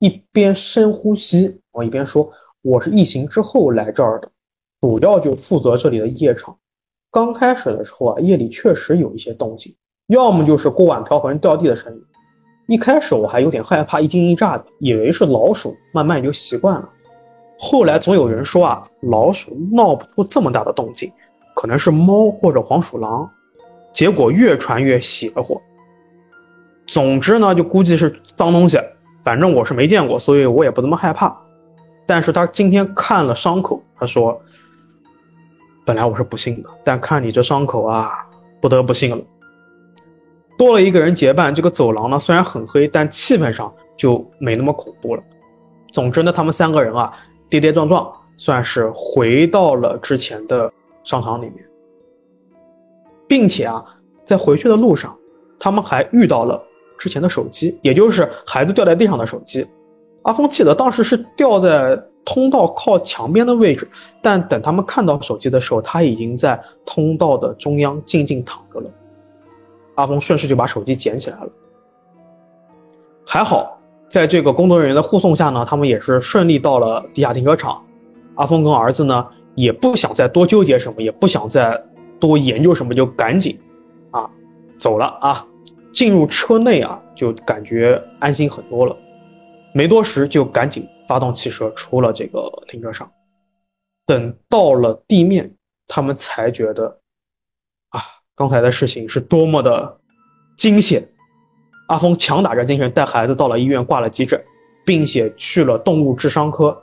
[0.00, 2.28] 一边深呼吸，我一边说
[2.62, 4.30] ：“我是疫情之后来这儿的，
[4.80, 6.56] 主要就负责这里的夜场。
[7.10, 9.74] 刚开始的时候啊，夜里确实有一些动静。”
[10.08, 12.02] 要么就是锅碗瓢盆掉地的声音，
[12.66, 16.88] 一开始我还有点害怕，一惊一乍的，以为是老鼠，慢慢也就习惯了。
[17.58, 21.12] 后来总有人说啊，老鼠闹不出这么大的动静，
[21.54, 23.30] 可能是猫或者黄鼠狼，
[23.92, 25.60] 结果越传越邪乎。
[26.86, 28.78] 总之呢，就估计是脏东西，
[29.22, 31.38] 反正我是没见过，所以我也不怎么害怕。
[32.06, 34.40] 但是他今天看了伤口，他说，
[35.88, 38.10] 本来我是不信的，但看你这伤口啊，
[38.60, 39.18] 不得不信了。
[40.58, 45.22] 多了一个人结伴，这个走廊呢虽然很黑，但气氛上就没那么恐怖了。
[45.90, 47.10] 总之呢，他们三个人啊
[47.48, 50.70] 跌跌撞撞，算是回到了之前的
[51.04, 51.66] 商场里面，
[53.26, 53.82] 并且啊，
[54.26, 55.16] 在回去的路上，
[55.58, 56.62] 他们还遇到了
[56.98, 59.66] 之前的手机，也就是孩子掉在地上的手机。
[60.24, 63.88] 阿峰记得当时是掉在通道靠墙边的位置，
[64.20, 68.90] 但等他们看到手机的时候，他已经在通道的中央静静躺着了。
[69.94, 71.48] 阿峰顺势就把手机捡起来了，
[73.26, 73.78] 还好，
[74.08, 77.82] 在这个工作人员的护送下呢，他们也是顺利到了地下停车场。
[78.36, 79.26] 阿峰跟儿子呢
[79.56, 81.82] 也不想再多纠结什么，也不想再
[82.20, 83.58] 多研究什么，就赶紧
[84.12, 84.30] 啊
[84.78, 85.44] 走了啊。
[85.92, 88.96] 进入车内啊，就感觉安心很多了。
[89.72, 93.10] 没多时就赶紧发动汽车出了这个停车场。
[94.06, 95.52] 等到了地面，
[95.88, 97.00] 他们才觉得。
[97.88, 98.00] 啊
[98.36, 99.98] 刚才的事情是多么的
[100.56, 101.08] 惊险！
[101.88, 104.40] 阿峰强打着精神带孩子到了医院挂了急诊，
[104.86, 106.80] 并且去了动物智伤科。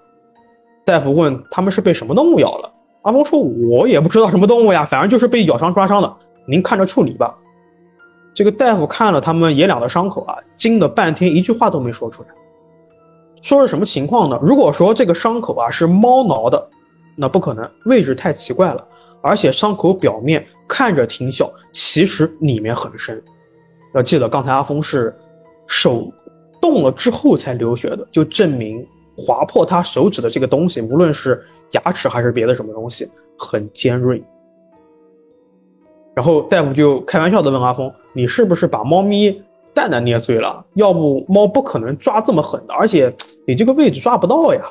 [0.83, 7.37] 大夫问他们是被什么动物咬了，阿峰说：“我也不知道什么动物呀，反正就是被咬伤抓伤的，您看着处理吧。”
[8.35, 12.29] 这个大夫看了他们爷俩的伤口啊，惊了半天，一句话都没说出来。
[13.45, 14.39] 说是什么情况呢？
[14.41, 16.67] 如果说这个伤口啊是猫挠的，
[17.15, 18.83] 那不可能，位置太奇怪了。
[19.21, 23.23] 而且伤口表面看着挺小，其实里面很深。
[23.93, 25.15] 要记得，刚才阿峰是
[25.67, 26.11] 手
[26.59, 28.83] 动了之后才流血的，就证明
[29.15, 34.23] 划破他手指的这个东西，无论是牙齿还是别的什么东西，很尖锐。
[36.15, 39.39] 然后大夫就开玩笑的问阿峰：“你是不是把猫咪
[39.75, 40.65] 蛋蛋捏碎了？
[40.73, 43.13] 要不猫不可能抓这么狠的，而且
[43.45, 44.61] 你这个位置抓不到呀。”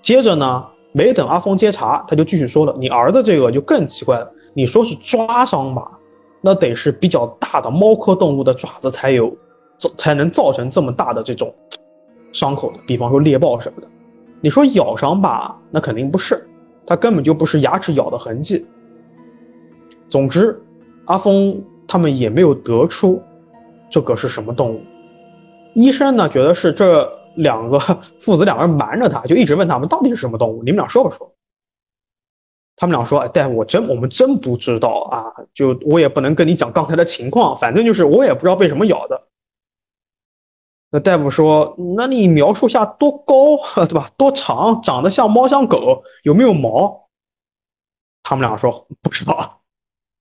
[0.00, 0.64] 接着呢？
[0.92, 4.28] 没等阿峰接茬，他就继续说了：“你儿子这个就更奇怪了。
[4.52, 5.96] 你说是抓伤吧，
[6.40, 9.32] 那得是比较大的猫科动物的爪子才有，
[9.96, 11.54] 才能造成这么大的这种
[12.32, 12.78] 伤口的。
[12.88, 13.86] 比方说猎豹什么的。
[14.40, 16.44] 你说咬伤吧，那肯定不是，
[16.84, 18.66] 它根本就不是牙齿咬的痕迹。
[20.08, 20.60] 总之，
[21.04, 23.22] 阿峰他们也没有得出
[23.90, 24.82] 这个是什么动物。
[25.74, 27.78] 医生呢，觉得是这。”两个
[28.18, 31.32] 父子两个人瞒着他，就一直问他们到底是什么动物，你们俩说不说？
[32.74, 39.28] 他们俩说：“哎，大夫，我真我们真不知道啊，就我也不能跟你讲刚才的情况，反正就是我也不知道被什么咬的。”
[40.90, 44.10] 那大夫说：“那你描述下多高， 对吧？
[44.16, 47.08] 多长，长得像猫像狗，有没有毛？”
[48.24, 49.62] 他们俩说：“不知道。”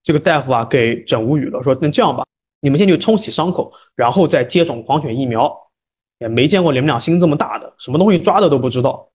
[0.05, 2.23] 这个大夫啊，给整无语了，说：“那这样吧，
[2.59, 5.55] 你们先去冲洗伤口，然后再接种狂犬疫苗。”
[6.19, 9.09] 也没见过你们俩心这么大的，什么东西抓的都不知道。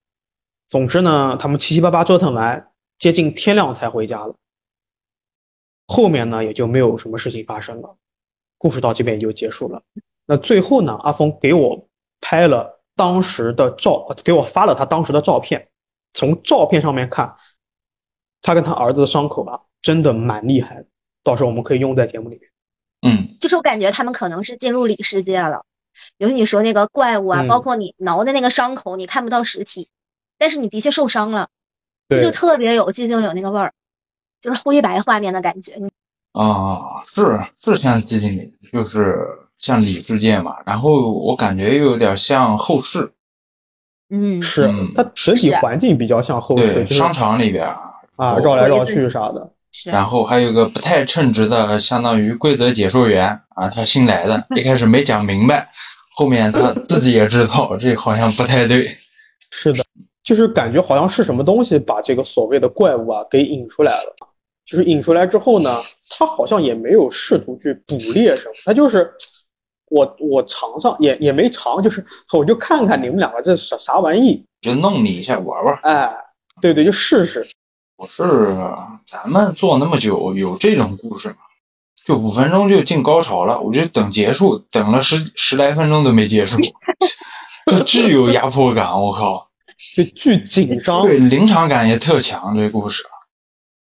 [0.68, 4.34] 总之呢，他们七七八八折腾完，接近天亮才回家了。
[5.86, 7.94] 后面呢，也就没有什么事情发生了，
[8.56, 9.82] 故事到这边也就结束了。
[10.24, 11.86] 那最后呢，阿峰给我
[12.22, 15.68] 拍了当时的照，给我发了他当时的照片。
[16.14, 17.36] 从照片上面看，
[18.40, 20.86] 他跟他儿子的伤口啊，真的蛮厉害的。
[21.22, 22.50] 到时候我们可以用在节目里面。
[23.04, 25.64] 嗯，就是我感觉他们可能是进入里世界了。
[26.18, 29.88] 尤其你说那个怪物啊，包括你挠的那个伤口，你看不到实体，
[30.38, 31.48] 但是你的确受伤了，
[32.08, 33.74] 这就特别有寂静岭那个味儿，
[34.40, 35.74] 就是灰白画面的感觉。
[36.32, 40.56] 啊，是是像寂静岭，就是像里世界嘛。
[40.66, 43.12] 然后我感觉又有点像后世。
[44.10, 47.66] 嗯，是它整体环境比较像后世，商场里边
[48.16, 49.52] 啊，绕来绕去啥的。
[49.90, 55.68] 然后还有个不太称职的，相当于规则解说员啊，他新来的， 一开始没讲明白，
[56.16, 58.96] 后面他自己也知道 这好像不太对。
[59.50, 59.84] 是的，
[60.22, 64.14] 就是感觉好像是什么东西把这个所谓的怪物啊给引出来了。
[64.66, 69.12] 就是引出来之后呢，他好像也没有试图去捕猎什么，他就是
[69.90, 75.78] 我我尝尝也也没尝，就是 我就看看你们两个这啥啥玩意，就弄你一下玩玩。
[75.82, 76.10] 哎，
[76.62, 77.46] 对对，就试试。
[77.96, 78.56] 我是
[79.06, 81.36] 咱们做那么久，有这种故事吗？
[82.04, 86.58] 就五分钟就进高潮了，我就等结束，等了十十来分钟都没结束，
[87.70, 89.48] 就巨有压迫感，我靠，
[89.96, 93.04] 就巨紧张，对临场感也特强，这故事。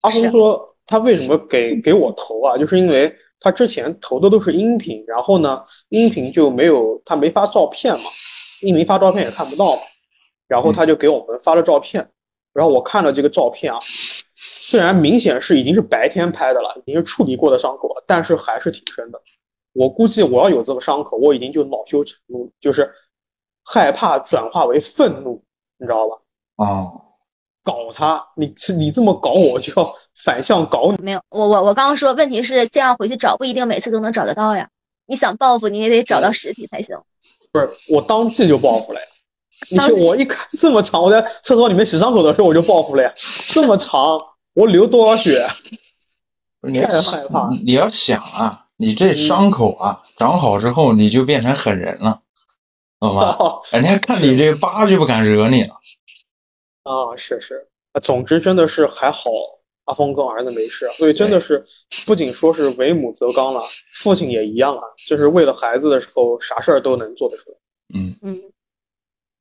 [0.01, 2.57] 阿峰说他为什么给给我投啊？
[2.57, 8.07] 就是因为他之前投的都是音频，然后呢，音频就没有他没发照片嘛，
[8.63, 9.83] 音频发照片也看不到嘛，
[10.49, 12.09] 然后他就给我们发了照片，
[12.53, 13.79] 然后我看了这个照片啊。
[14.41, 19.19] 虽然明显是已经是白天拍的了，已经是处理过的伤口了，但是还是挺深的。
[19.73, 22.93] 我估计我要有这个伤口，我已经就恼羞成怒，就是
[23.65, 25.43] 害怕转化为愤怒，
[25.79, 26.17] 你知道吧？
[26.57, 27.01] 哦，
[27.65, 28.23] 搞他！
[28.37, 31.03] 你你这么搞我，就要反向搞你。
[31.03, 34.69] 没有，我我我刚刚说，问题是这样回去找不一定每次都能找得到呀。
[35.07, 36.99] 你想报复，你也得找到实体才行。
[37.53, 39.07] 不是，我当即就报复了呀！
[39.71, 43.13] 你我一看这么长，我在厕所里面洗伤口的时候我就报复了呀，
[43.49, 44.21] 这么长。
[44.55, 45.47] 我流多少血？
[46.75, 47.49] 太害怕！
[47.65, 52.21] 你要想啊，你这伤口啊长好之后，你就变成狠人了，
[52.99, 53.37] 懂吗？
[53.71, 55.75] 人家看你这疤就不敢惹你了。
[56.83, 57.69] 啊，是是，
[58.03, 59.31] 总之真的是还好，
[59.85, 61.65] 阿峰跟儿子没事，所以真的是
[62.05, 63.63] 不仅说是为母则刚了，
[63.95, 67.57] 父亲也一样啊，就是为了孩子的时候，啥事儿都能做得出来。
[67.95, 68.43] 嗯嗯，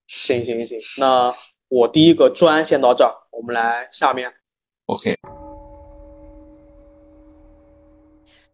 [0.07, 1.35] 行行行，那
[1.67, 4.33] 我第一个砖先到这儿，我们来下面。
[4.85, 5.15] OK，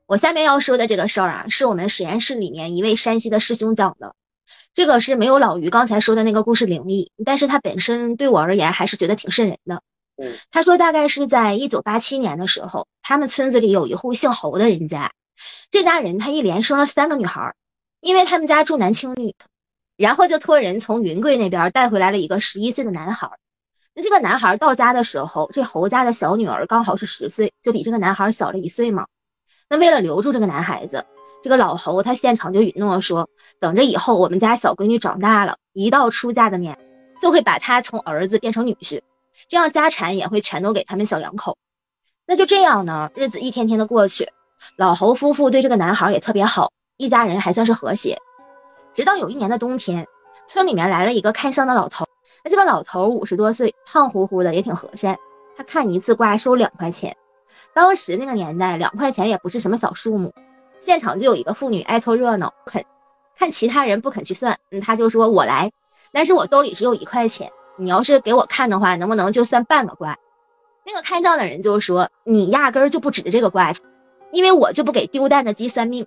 [0.07, 4.15] 我下面要说的这个事儿啊，是我们实验室里面一位山西的师兄讲的。
[4.73, 9.83] 这个是没有老于刚才说的那个故事灵异，但是他本身对我而言还是觉得挺瘆人的。
[10.17, 15.11] 嗯，他说大概是在一九八七年的时候，他们村子里有一户姓侯的人家，
[15.69, 17.53] 这家人他一连生了三个女孩，
[17.99, 19.35] 因为他们家重男轻女，
[20.03, 23.31] 然后就托人从云贵那边带回来了一个十一岁的男孩。
[23.95, 29.07] 那这个男孩到家的时候，这侯家的小女儿刚好是十岁，就比这个男孩小了一岁嘛。
[29.69, 31.05] 那为了留住这个男孩子，
[31.41, 33.29] 这个老侯他现场就允诺说，
[33.61, 36.77] 等着以后我们家小闺女长大了，一到出嫁的年，
[37.21, 39.03] 就会把她从儿子变成女婿，
[39.47, 41.57] 这样家产也会全都给他们小两口。
[42.27, 44.33] 那就这样呢，日子一天天的过去，
[44.75, 48.19] 老侯夫妇对这个男孩也特别好，一家人还算是和谐。
[48.93, 50.07] 直到有一年的冬天，
[50.47, 52.05] 村里面来了一个看相的老头。
[52.43, 55.17] 那这个老头五十多岁，胖乎乎的，也挺和善。
[55.55, 57.15] 他看一次卦收两块钱，
[57.73, 60.33] 当时那个年代，两块钱也不是什么小数目。
[60.79, 62.85] 现场就有一个妇女爱凑热闹，肯
[63.37, 65.71] 看其他人不肯去算，嗯，他就说我来，
[66.11, 70.17] 但是我兜里只有一块钱，你要是给我看的话，能不能就算半个卦？
[70.85, 73.73] 那个看相的人就说你压根儿就不值这个卦，
[74.31, 76.05] 因为我就不给丢蛋的鸡算命。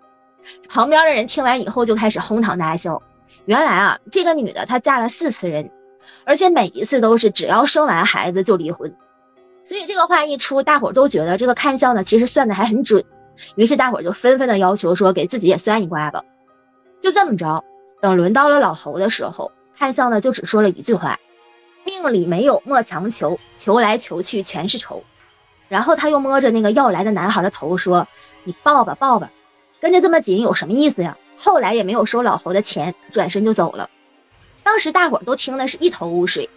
[0.68, 3.02] 旁边的人听完以后就开始哄堂大笑。
[3.44, 5.70] 原来啊，这个女的她嫁了四次人。
[6.24, 8.94] 而且每一次都是只要生完孩子就离婚，
[9.64, 13.04] 所以这个话一出，大伙都觉得这个看相的其实算的还很准，
[13.56, 16.22] 于是大伙就纷纷的要求说给自己也算一卦吧。
[17.00, 17.64] 就这么着，
[18.00, 21.18] 等轮到了老侯的时候，看相的就只说了一句话：
[21.84, 25.02] 命里没有莫强求，求来求去全是愁。
[25.68, 28.06] 然后他又摸着那个要来的男孩的头说
[28.44, 29.32] ：“你抱吧抱吧，
[29.80, 33.90] 跟着这么紧有什么意思呀？”后来也没有收老侯的钱，转身就走了。
[34.62, 36.48] 当时大伙儿都听的是一头雾水，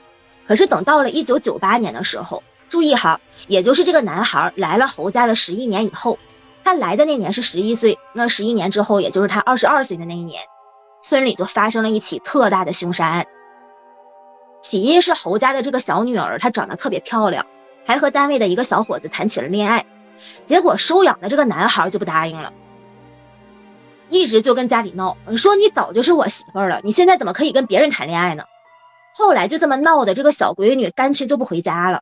[0.47, 6.17] 可是等到了一九九八年的时候，注意哈，也就是这个男孩来了侯家的十一年以后，
[6.63, 10.43] 他来的那年是十一岁，那十一年之后，也就是他二十二岁的那一年，
[11.01, 13.25] 村里就发生了一起特大的凶杀案。
[14.62, 17.45] 起因是侯家的这个小女儿，她长得特别漂亮，
[17.86, 19.86] 还和单位的一个小伙子谈起了恋爱，
[20.45, 22.53] 结果收养的这个男孩就不答应了。
[24.10, 28.43] 一直就跟家里闹，说你早就是我媳妇了，你现在怎么可以跟别人谈恋爱呢？
[29.16, 32.01] 后来就这么闹的，这个小闺女干脆就不回家了。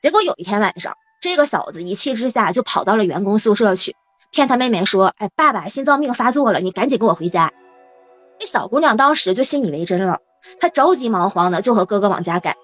[0.00, 3.96] 结果有一天晚上，这个小子一气之下就跑到了员工宿舍去，
[4.30, 7.52] 骗他妹妹说：“哎，爸爸心脏病发作了，你赶紧跟我回家。”
[8.38, 10.20] 这小姑娘当时就信以为真了，
[10.60, 12.54] 她着急忙慌的就和哥哥往家赶。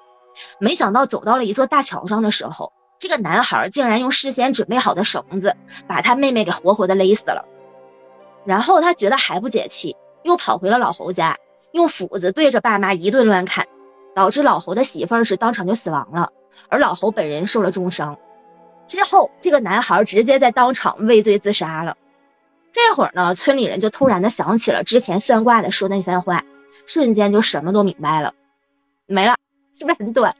[0.58, 5.56] 没想到走到了一座大桥上的时候，这个男孩竟然用事先准备好的绳子
[5.88, 7.44] 把他妹妹给活活的勒死了。
[8.44, 11.38] 然后他觉得还不解气，又跑回了老侯家，
[11.72, 13.66] 用斧子对着爸妈一顿乱砍，
[14.14, 16.30] 导致老侯的媳妇儿是当场就死亡了，
[16.68, 18.18] 而老侯本人受了重伤。
[18.86, 21.96] 之后，这个男孩直接在当场畏罪自杀了。
[22.72, 26.44] 这会儿呢，村里人就突然的想起了之前算卦的说那番话，
[26.86, 28.34] 瞬间就什么都明白了。
[29.06, 29.36] 没了，
[29.78, 30.34] 是不是很短？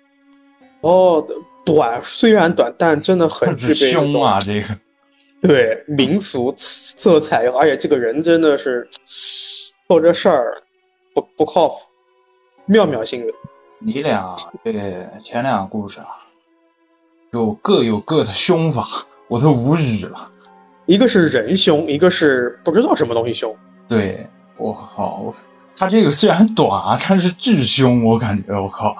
[0.80, 1.26] 哦，
[1.64, 4.38] 短虽然短，但真的很具备 凶啊！
[4.40, 4.78] 这个
[5.46, 8.88] 对民俗色彩，而且这个人真的是
[9.86, 10.62] 做这事儿
[11.14, 11.74] 不不靠谱，
[12.64, 13.28] 妙妙星人。
[13.78, 16.06] 你俩对前两个故事啊，
[17.30, 20.30] 就各有各的凶法，我都无语了。
[20.86, 23.54] 一个是人凶，一个是不知道什么东西凶。
[23.86, 24.26] 对，
[24.56, 25.34] 我靠，
[25.76, 28.96] 他这个虽然短，但是巨凶，我感觉我靠。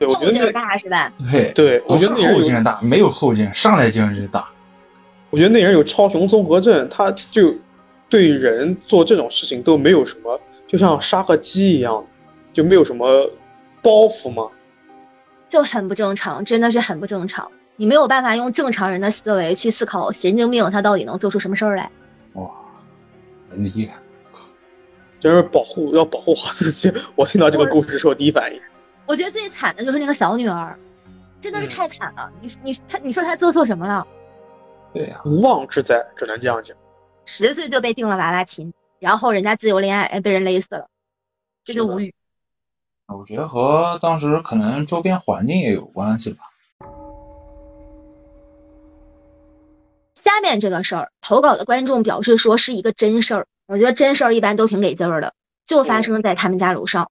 [0.00, 1.12] 对，我觉得大是吧？
[1.30, 4.48] 对对，我觉得后劲大，没有后劲，上来劲就大。
[5.34, 7.52] 我觉得那人有超雄综合症，他就
[8.08, 12.06] 对人做这种事情都没有什么，就像杀个鸡一样，
[12.52, 13.28] 就没有什么
[13.82, 14.48] 包袱吗？
[15.48, 17.50] 就很不正常，真的是很不正常。
[17.74, 21.90] 你没有办法用正常人的思维去思考神经病他到底能做出什么事儿来。
[22.34, 22.48] 哇，
[23.50, 23.98] 很厉害！
[25.18, 26.92] 就是保护，要保护好自己。
[27.16, 28.60] 我听到这个故事的时候，第一反应。
[29.04, 30.78] 我觉得最惨的就是那个小女儿，
[31.40, 32.30] 真的是太惨了。
[32.40, 34.06] 你你他你说他做错什么了？
[34.94, 36.76] 对呀，无妄之灾，只能这样讲。
[37.26, 40.88] 十岁就被定了娃娃亲，然后人家自由恋爱，被人勒死了，
[41.64, 42.14] 这就无语。
[43.08, 46.44] 我觉得和当时可能周边环境也有关系吧。
[50.14, 53.46] 下面这个事儿，投稿的观众表示说是一个真事儿。
[53.66, 55.34] 我觉得真事儿一般都挺给劲儿的，
[55.66, 57.10] 就发生在他们家楼上。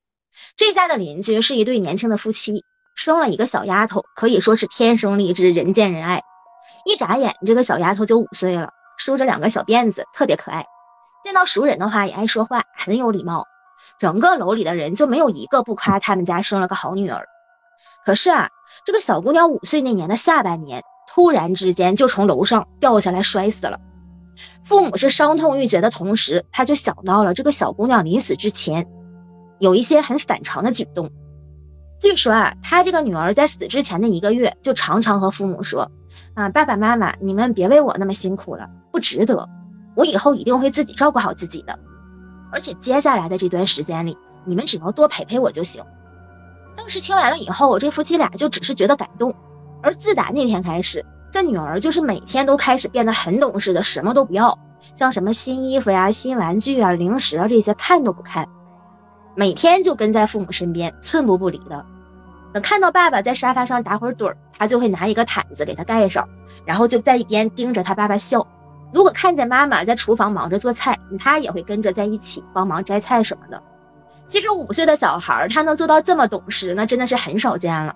[0.55, 2.63] 这家的邻居是一对年轻的夫妻，
[2.95, 6.23] 生了一个小丫头，可以说是天生丽质，人见人爱。
[6.85, 10.65] 一眨眼，这个小丫头就五岁了，梳着两个小辫子，特别可爱。
[11.23, 13.45] 见到熟人的话也爱说话，很有礼貌。
[13.99, 17.27] 整个楼里的人就没有一个不夸他们家生了个好女儿。
[18.05, 18.49] 可是啊，
[18.85, 23.79] 这个小姑娘五岁那年的下半年，突然之间就从楼上掉下来摔死了。
[24.65, 28.87] 父母是伤痛欲绝的同时，他就想到了这个小姑娘临死之前。
[29.59, 31.11] 有一些很反常的举动。
[32.01, 35.91] 据说啊，他这个女儿在死之前的一个月，就常常和父母说
[36.33, 39.49] ：“啊，爸爸妈妈，你们别为我那么辛苦了，不值得。
[39.95, 41.79] 我以后一定会自己照顾好自己的。
[42.51, 45.83] 而且接下来的这段时间里，你们只能多陪陪我就行。”
[46.75, 49.35] 当时听完了以后，我这夫妻俩就只是觉得感动。
[49.83, 54.57] 而自打那天开始，这女儿就是每天都开始变得很懂事的，什么都不要，
[54.95, 58.47] 像什么新衣服呀、新玩具啊、零食啊这些看都不看。
[59.35, 61.85] 每天就跟在父母身边，寸步不离的。
[62.53, 66.29] 等看到爸爸在沙发上打会儿盹儿，他就会拿一个毯子给他盖上，
[66.65, 68.47] 然后就在一边盯着他爸爸笑。
[68.93, 73.63] 如果看见妈妈在厨房忙着做菜，他也会跟着在一起帮忙摘菜什么的。
[74.27, 77.95] 其实五岁的小孩他能做到这么懂事，那真的是很少见了。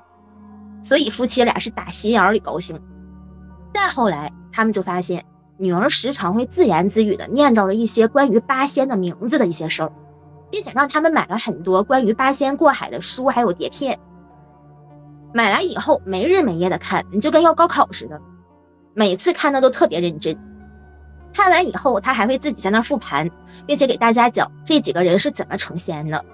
[0.81, 2.81] 所以夫妻俩是打心眼里高兴。
[3.73, 5.25] 再后来，他们就发现
[5.57, 9.91] 女儿时常会自言自语的念叨着一些关于八仙的名字的一些事儿。
[10.49, 13.99] 并且让他们买了很多关于八仙过海的书，还有碟片。
[15.33, 18.21] 买来以后没日没夜的看，你就跟要高考似的，
[18.93, 20.37] 每次看的都特别认真。
[21.33, 23.29] 看完以后，他还会自己在那复盘，
[23.67, 26.25] 并且给大家讲这几个人是怎么成仙的。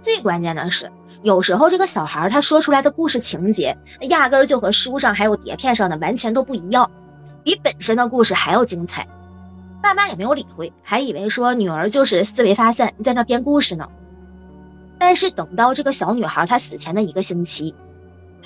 [0.00, 0.90] 最关键的是，
[1.22, 6.90] 有时候这个小孩他说出来的故事情节，压根就和书上还有碟片上的完全都不一样，
[7.42, 9.08] 比本身的故事还要精彩。
[9.82, 13.88] 爸妈也没有理会，还以为说女儿就是思维发散，在那编故事呢。
[14.98, 17.74] 但是等到这个小女孩她死前的一个星期，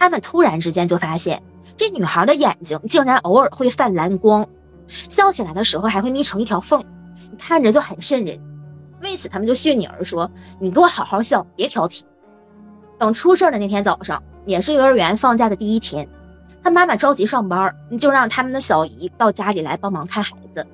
[0.01, 1.42] 他们突然之间就发现，
[1.76, 4.48] 这女孩的眼睛竟然偶尔会泛蓝光，
[4.88, 6.86] 笑起来的时候还会眯成一条缝，
[7.38, 8.40] 看着就很瘆人。
[9.03, 12.07] 为此，他们就训女儿说：“你给我好好笑，别调皮。”
[12.98, 16.09] 等出事的那天早上，也是幼儿园放假的第一天，
[16.62, 20.66] 他妈妈着急上班，就让他们的小姨到家里来帮忙看孩子。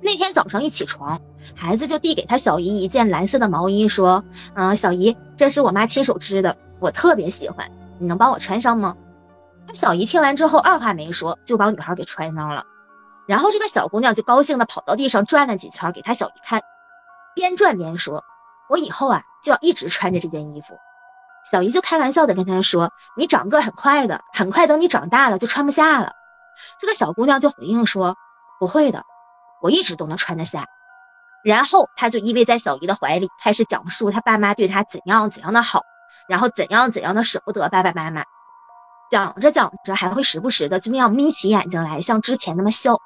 [0.00, 1.20] 那天早上一起床，
[1.56, 4.22] 孩子就递给他小姨一件蓝色的毛衣，说
[4.54, 8.96] ：“嗯，小姨，这是我妈亲手织的，我特别喜欢，你能帮我穿上吗？”
[9.66, 12.64] 他小姨听完之后，二话没说就帮女孩给穿上了。
[13.26, 16.62] 然后这个小姑娘就高兴的跑到地上转了几圈，给她小姨看，
[17.34, 18.22] 边转边说
[18.70, 20.78] ：“我以后啊就要一直穿着这件衣服。”
[21.50, 26.12] 小姨就开玩笑的跟她说：“你长个很快的，很快等你长大了就穿不下了。”
[26.80, 28.16] 这个小姑娘就回应说
[28.60, 29.02] ：“不会的。”
[29.62, 30.66] 我一直都能穿得下，
[31.42, 35.80] 然后他就依偎在小姨的怀里，开始讲述他爸妈对他怎样怎样的好，
[36.28, 38.24] 然后怎样怎样的舍不得爸爸妈妈。
[39.10, 42.98] 讲着讲着，还会时不时的就那样眯起眼睛来，像之前那么笑。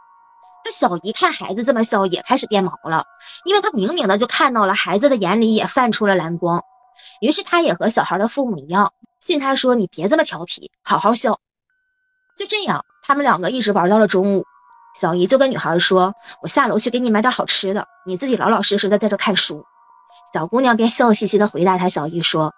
[0.65, 3.05] 他小姨看孩子这么笑，也开始变毛了，
[3.45, 6.63] 因为他明明的就看到了孩子的眼里也泛出了蓝光。
[7.21, 11.39] 于是他也和小孩的父母一样，训他说：“你别这么调皮，好好笑。”
[12.37, 14.45] 就这样，他们两个一直玩到了中午。
[14.99, 19.65] 小姨就跟女孩说：“我下楼去给你买点好吃的，你自己老老实实的在这看书。”
[20.35, 22.53] 小姑娘便笑嘻嘻的回答她小姨说：“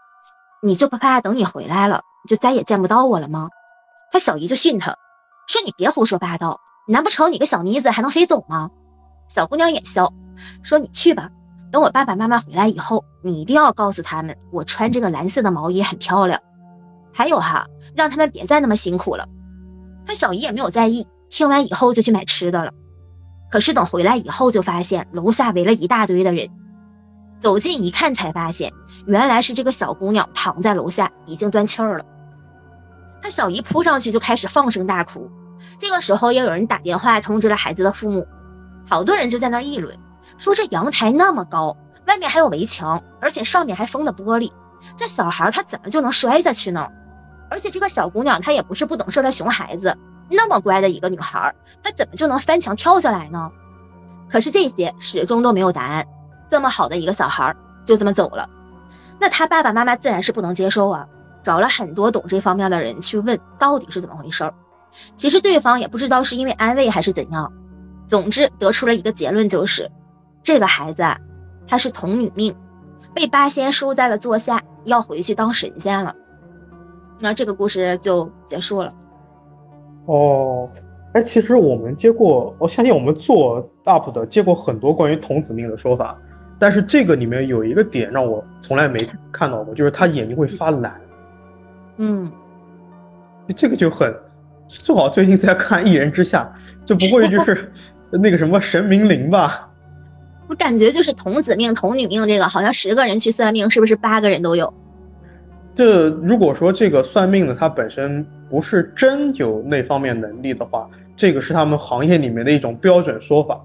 [0.65, 3.49] 你就不怕等你回来了，就再也见不到我了吗？
[4.13, 4.97] 他小姨就训他，
[5.49, 8.71] 说你别胡说八道，难不成你个小妮子还能飞走吗？
[9.29, 10.13] 小姑娘也笑，
[10.63, 11.31] 说你去吧，
[11.73, 16.41] 等我爸爸妈妈回来以后，你一定要告诉他们，我穿这个蓝色的毛衣很漂亮。
[17.13, 19.27] 还有哈，让他们别再那么辛苦了。
[20.07, 22.73] 他小姨也没有在意，听完以后就去买吃的了。
[23.51, 26.51] 可是等回来以后，就发现楼下围了一大堆的人。
[27.43, 28.73] 走近一看，才发现
[29.05, 32.05] 原来是这个小姑娘躺在楼下，已经断气儿了。
[33.21, 35.29] 他小姨扑上去就开始放声大哭。
[35.81, 38.29] 这个时候，又有人打电话通知了孩子的父母。
[38.89, 39.99] 好多人就在那议论，
[40.39, 41.77] 说这阳台那么高，
[42.07, 44.53] 外面还有围墙，而且上面还封的玻璃，
[44.97, 46.91] 这小孩他怎么就能摔下去呢？
[47.51, 49.99] 而且这个小姑娘她也不是不懂事的熊孩子，
[50.31, 53.51] 那么乖的一个女孩，她怎么就能翻墙跳下来呢？
[54.31, 56.07] 可是这些始终都没有答案。
[56.53, 58.51] 这么好的一个小孩就这么走了，
[59.19, 61.09] 那他爸爸妈妈自然是不能接受啊。
[61.43, 64.55] 找了很多懂这方面的人去问到底是怎么回事儿，
[65.17, 67.55] 其实对方也不知道是因为安慰还是怎样，
[68.07, 69.91] 总之得出了一个结论，就是
[70.43, 71.19] 这个孩子啊，
[71.67, 72.55] 他是童女命，
[73.15, 76.15] 被八仙收在了座下，要回去当神仙了。
[77.19, 78.93] 那这个故事就结束了。
[80.05, 80.69] 哦，
[81.15, 86.17] 哎，其实我们接过，我相信我们做 UP 的接过很多关于童子命的说法，
[86.63, 88.97] 但是这个里面有一个点让我从来没
[89.33, 90.95] 看到过，就是他眼睛会发蓝。
[91.97, 92.31] 嗯，
[93.57, 94.15] 这个就很，
[94.69, 96.49] 正好最近在看《一人之下》，
[96.85, 97.69] 这不会就是
[98.13, 99.69] 那个什么神明灵吧？
[100.47, 104.73] 我感觉就是童子命、童女命这个，好像十个人去算命，是不是八个人都有？
[105.75, 113.61] 这如果说这个算命的他本身不是真有那方面能力的话，这个是他们行业里面的一种标准说法，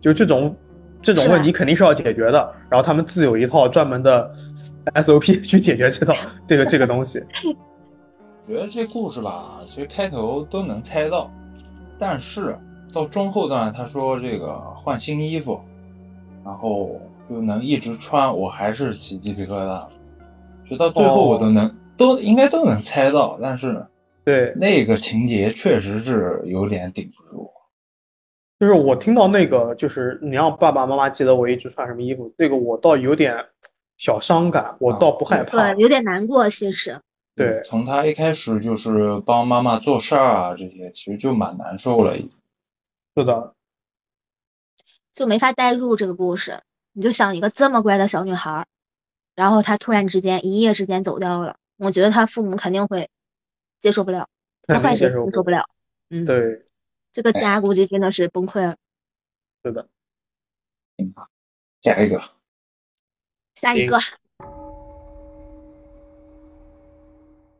[0.00, 0.52] 就这种
[1.02, 4.32] 这种问题肯定是要解决的，然后他们自有一套专门的
[4.94, 6.12] SOP 去解决这套
[6.46, 7.22] 这个这个东西。
[8.48, 11.30] 觉得这故事吧，其实开头都能猜到，
[12.00, 12.58] 但是
[12.92, 15.60] 到中后段他说这个换新衣服，
[16.44, 19.84] 然后就能一直穿，我还是起鸡皮疙瘩。
[20.68, 23.86] 直到最后我都能都应该都能猜到，但是
[24.24, 27.50] 对那个情节确实是有点顶不住。
[28.60, 33.46] 就是我听到那个，就是你让爸爸妈妈记得我一直穿什么衣服，这个我倒有点
[33.96, 37.00] 小伤感，我倒不害怕，对，有点难过，其实。
[37.34, 42.14] 对，从他一开始就是帮妈妈做事儿啊，这些其实就蛮难受了。
[43.16, 43.54] 是的，
[45.14, 46.60] 就没法代入这个故事。
[46.92, 48.66] 你就想一个这么乖的小女孩，
[49.34, 53.08] 然后她突然之间一夜之间走掉了，我觉得她父母肯定会
[53.78, 54.28] 接受不了，
[54.66, 55.64] 她坏谁接受不了？
[56.10, 56.64] 嗯，对，
[57.12, 58.76] 这个家估计真的是崩溃了。
[59.64, 59.88] 是的，
[60.96, 61.28] 行吧，
[61.82, 62.22] 下一个，
[63.54, 63.98] 下一个。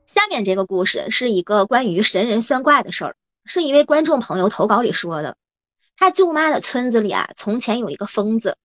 [0.06, 5.36] 下面这个故事是一个关于神人算卦的事儿，是一位观众朋友投稿里说的。
[5.96, 8.56] 他舅妈的村子里啊，从前有一个疯子，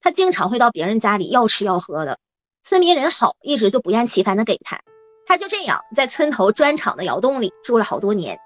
[0.00, 2.18] 他经常会到别人家里要吃要喝的，
[2.62, 4.82] 村民人好，一直就不厌其烦的给他。
[5.26, 8.40] 他就这样在村头砖厂的窑洞里住了好多年。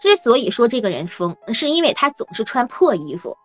[0.00, 3.36] 之所以说这个人疯，是因为他总是穿破衣服，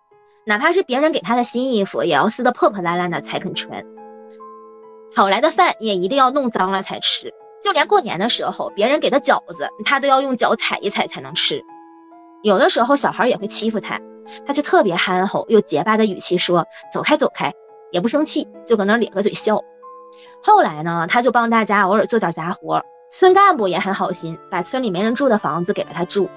[0.46, 3.84] 哪怕是别人给他的新衣服，也要撕得破破烂烂的才肯穿。
[5.16, 7.34] 好来的饭也一定要弄脏了才吃。
[7.64, 11.64] 就连过年的时候，别人给的饺子，他都要用脚踩一踩才能吃。
[12.42, 14.02] 有的时候小孩也会欺负他，
[14.46, 17.54] 他就特别憨厚，用结巴的语气说：“走开，走开。”
[17.90, 19.64] 也不生气，就搁那咧个嘴笑。
[20.42, 26.30] 后来呢，他就帮大家偶尔做点杂活，村干部也很好心，把村里没人住的房子给了他住，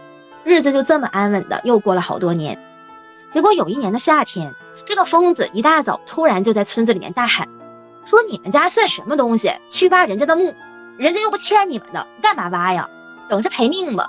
[0.47, 2.63] 日子就这么安稳的又过了好多年。
[3.33, 4.55] 结果有一年的夏天，
[4.87, 7.49] 这个疯子一大早突然就在村子里面大喊，
[8.05, 9.53] 说：“你们家算什么东西？
[9.69, 10.55] 去挖人家的墓！”
[10.99, 12.89] 人家又不欠你们的，干嘛挖呀？
[13.29, 14.07] 等着赔命吧！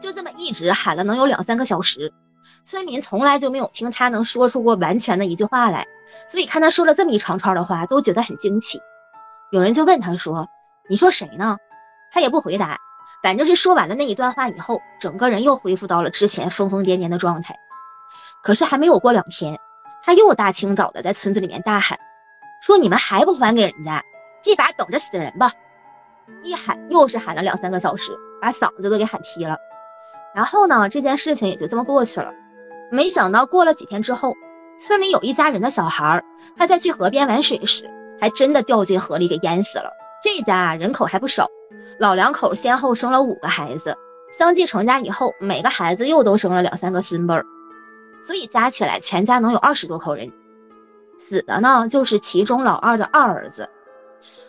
[0.00, 2.12] 就这么一直喊了能有两三个小时，
[2.64, 5.86] 村民从来就没有听他能说出过完全的一句话来，
[6.26, 8.80] 所以看他说了这么一长串的话，都觉得很惊奇。
[9.52, 10.48] 有人就问他说
[10.90, 11.58] ：“你说谁呢？”
[12.12, 12.80] 他也不回答，
[13.22, 17.56] 反正是说完了那一段话以后，整个人又恢复到了之前疯疯癫癫的状态。
[18.42, 19.58] 可是还没有过两天，
[20.02, 21.98] 他又大清早的在村子里面大喊，
[22.62, 24.02] 说：“你们还不还给人家？”
[24.42, 25.52] 这把等着死人吧！
[26.42, 29.58] 一喊又是喊了两三个小时，把嗓子都给喊劈了。
[30.34, 32.32] 然后呢，这件事情也就这么过去了。
[32.90, 34.34] 没想到过了几天之后，
[34.78, 36.24] 村里有一家人的小孩，
[36.56, 39.92] 他在去河边玩水时，还真的掉进河里给淹死了。
[40.22, 41.50] 这家人口还不少，
[41.98, 43.96] 老两口先后生了五个孩子，
[44.32, 47.46] 相继成家以后，每个孩子又都生了两三个孙辈儿，
[48.22, 50.32] 所以加起来全家能有二十多口人。
[51.18, 53.68] 死的呢，就是其中老二的二儿子。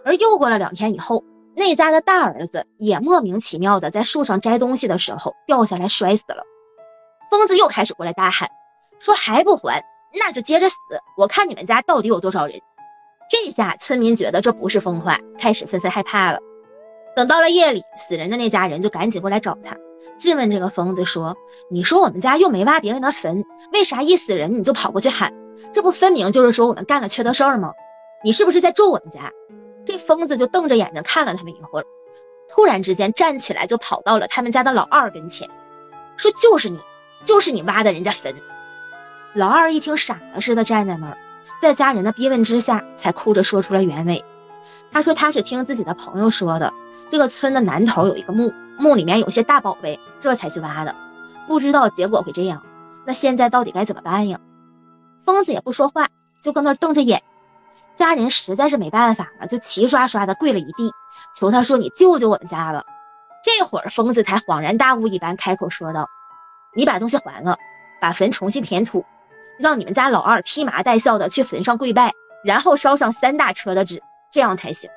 [0.03, 1.23] 而又过了两天以后，
[1.55, 6.43] 那家的大儿子也莫名其妙的在树上摘东西的时候掉下来摔死了。
[7.29, 8.49] 疯子又开始过来大喊，
[8.99, 9.83] 说还不还，
[10.17, 10.75] 那就接着死！
[11.17, 12.61] 我看你们家到底有多少人。
[13.29, 16.39] 这下村民觉得这不是疯话，开始纷纷害怕了。
[17.15, 19.77] 等到了夜里，死人的那家人就赶紧过来找他，
[20.19, 21.37] 质问这个疯子说
[21.69, 23.43] ：“你说我们家又没挖别人的坟，
[23.73, 25.33] 为啥一死人你就跑过去喊？
[25.73, 27.73] 这不分明就是说我们干了缺德事儿吗？
[28.23, 29.31] 你是不是在咒我们家？”
[29.85, 31.85] 这疯子就瞪着眼睛看了他们一会儿，
[32.47, 35.49] 突然之间站起来就跑到了他们家的老二跟前，
[36.17, 36.79] 说：“就是你，
[37.25, 38.35] 就是你挖的人家坟。”
[39.33, 41.17] 老二一听傻了似的站在那儿。
[41.59, 44.23] 在家人的逼问之下，才哭着说出了原委。
[44.91, 46.73] 他说他是听自己的朋友说的，
[47.11, 50.95] 这个村的南头有一个墓，墓里面有些大宝贝，这才去挖的。
[51.45, 52.63] 不知道结果会这样，
[53.05, 54.39] 那现在到底该怎么办呀？
[55.25, 56.07] 疯子也不说话，
[56.41, 57.21] 就搁那瞪着眼。
[57.95, 60.93] 家人实在是没办法了，就齐刷刷的跪了一地，
[61.35, 62.85] 求他说：“你救救我们家吧。”
[63.43, 66.07] 这会儿疯子才恍然大悟一般开口说道
[66.73, 67.57] ：“你把东西还了，
[67.99, 69.05] 把坟重新填土。”
[69.59, 74.01] 让你们家老二披麻戴孝的去坟上跪拜，然后烧上三大车的纸，
[74.31, 74.89] 这样才行。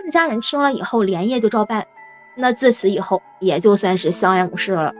[0.00, 1.86] 他们家人听了以后，连夜就照办。
[2.34, 4.94] 那自此以后，也就算是相安无事了。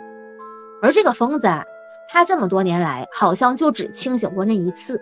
[0.83, 1.65] 而这个疯子啊，
[2.11, 5.01] 他这么多年来，好像就只清醒过那一次，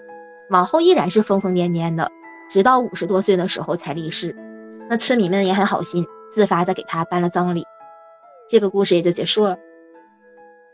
[0.50, 2.12] 往后依然是疯疯癫癫的，
[2.48, 4.36] 直到五十多岁的时候才离世。
[4.88, 7.64] 那村民们也很好心，自发的给他办了葬礼。
[8.48, 9.58] 这个故事也就结束了。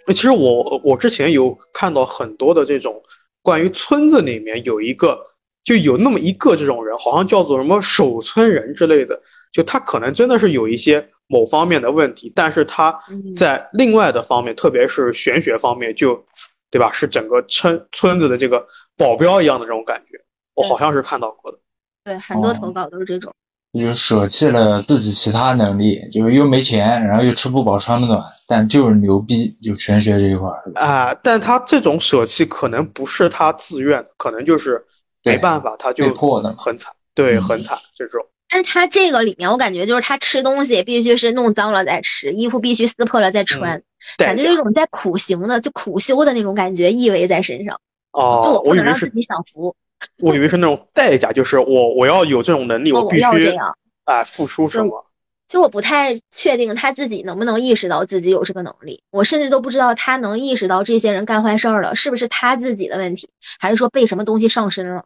[0.09, 3.03] 其实我我之前有看到很多的这种
[3.41, 5.19] 关于村子里面有一个
[5.65, 9.19] 就有那么一个这种人，好像叫做什么守村人之类的，
[9.51, 12.97] 就他可能真的是有一些某方面的问题，但是他
[13.35, 16.23] 在另外的方面，特别是玄学方面，就
[16.71, 16.91] 对吧？
[16.93, 18.65] 是整个村村子的这个
[18.97, 20.21] 保镖一样的这种感觉，
[20.55, 21.59] 我好像是看到过的。
[22.05, 23.33] 对，很多投稿都是这种。
[23.73, 30.81] 就舍弃了自己其他能力，就是又没钱，然后又吃不饱穿不暖，但就是牛逼，就玄学这一块是吧？
[30.81, 34.81] 啊，但他这种舍弃可能不是他自愿，可能就是
[35.25, 38.27] 没办法，他就被迫的，很惨，对，很惨这种。
[38.49, 43.83] 但是他这个里面，我感觉就是他吃东西必须是弄脏了再吃，衣服必须撕破了再穿，
[44.19, 47.81] 感觉有种在苦行的，就苦修的那种感觉意味在身上。
[48.13, 49.75] 哦，就我不能让自己享福。
[50.19, 55.07] 我以为是那种代价，就是我我要有这种能力，我必须这样哎付出什么？
[55.47, 65.05] 其实我不太确定他自己能不能意识到自己有这个能力，我甚至都不知道他能意识到这些人干坏事儿了，是不是他自己的问题，还是说被什么东西上身了？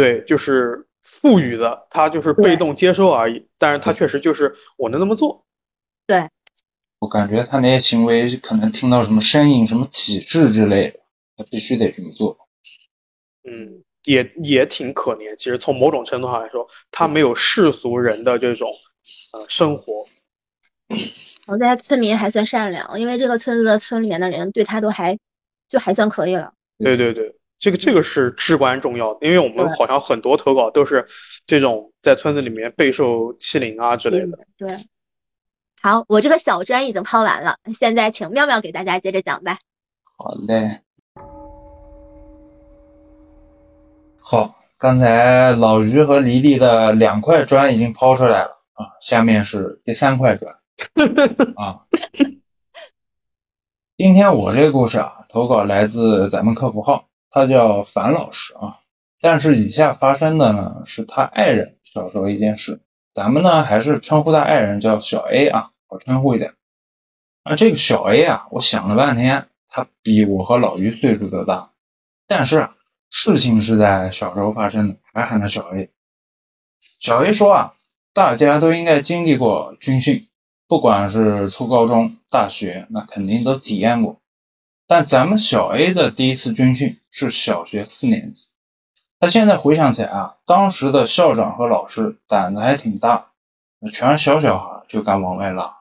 [0.00, 3.48] 对，就是赋予的，他就是被动接受而已。
[3.58, 5.44] 但是他确实就是我能那么做。
[6.06, 6.28] 对，
[7.00, 11.00] 我感觉他那些行为可能听到什么声音、什么启示之类的，
[11.36, 12.38] 他必须得这么做。
[13.42, 13.82] 嗯。
[14.04, 18.70] 也也挺可怜，其实从某种程度上来说，他没有世俗人的这种
[19.32, 20.06] 呃生活。
[21.46, 25.18] 我在村民还算善良，因为这个村子的村里面的人对他都还
[25.68, 26.54] 就还算可以了。
[26.78, 31.06] 对对对，这个这个是至关重要的，因为我们好像很多投稿都是
[31.46, 34.38] 这种在村子里面备受欺凌啊之类的。
[34.56, 34.76] 对，
[35.82, 39.58] 好，我这个小砖已经抛完了，现在请妙妙给大家接着讲吧。
[40.16, 40.80] 好嘞。
[44.20, 50.54] 好，刚才老于和黎黎的两块砖已经抛出来了啊，下面是第三块砖
[51.56, 51.86] 啊。
[53.96, 57.07] 今天我这个故事啊，投稿来自咱们客服号，
[57.38, 58.78] 他叫樊老师啊。
[59.20, 62.80] 但是以下发生的呢，是他爱人小时候一件事，
[63.14, 66.54] 咱们呢还是称呼他爱人叫小 A 啊，好称呼一点。
[67.44, 71.70] 啊，这个小 A 啊，我想了半天，他比我和老于岁数都大，
[72.26, 72.74] 但是啊。
[73.10, 75.88] 事情是在小时候发生的，还喊他小 A。
[77.00, 77.74] 小 A 说啊，
[78.12, 80.28] 大家都应该经历过军训，
[80.66, 84.20] 不管是初高中、大学，那肯定都体验过。
[84.88, 88.48] 但咱们小 A 的第一次军训是小学四年级。
[89.20, 93.26] 他现在回想起来啊，当时的校长和老师胆子还挺大，
[93.92, 95.74] 全是小小孩就敢往外拉。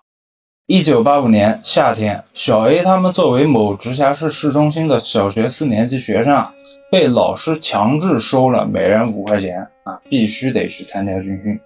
[0.65, 6.53] 一九八五年夏天，小 A 他们作为某直辖市市中心的小学四年级学生啊。
[6.89, 11.59] 被老师强制收了每人五块钱啊，必须得去参加军训。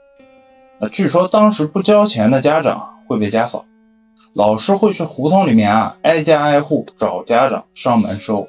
[0.80, 3.66] 啊，据说当时不交钱的家长会被家访，
[4.34, 8.48] 老师会去胡同里面啊挨家挨户找家长上门收。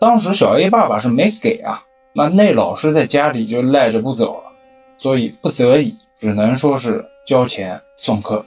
[0.00, 1.82] 当时小 A 爸爸是没给啊，
[2.14, 4.52] 那那老师在家里就赖着不走了，
[4.96, 8.44] 所以不得已只能说是交钱送客。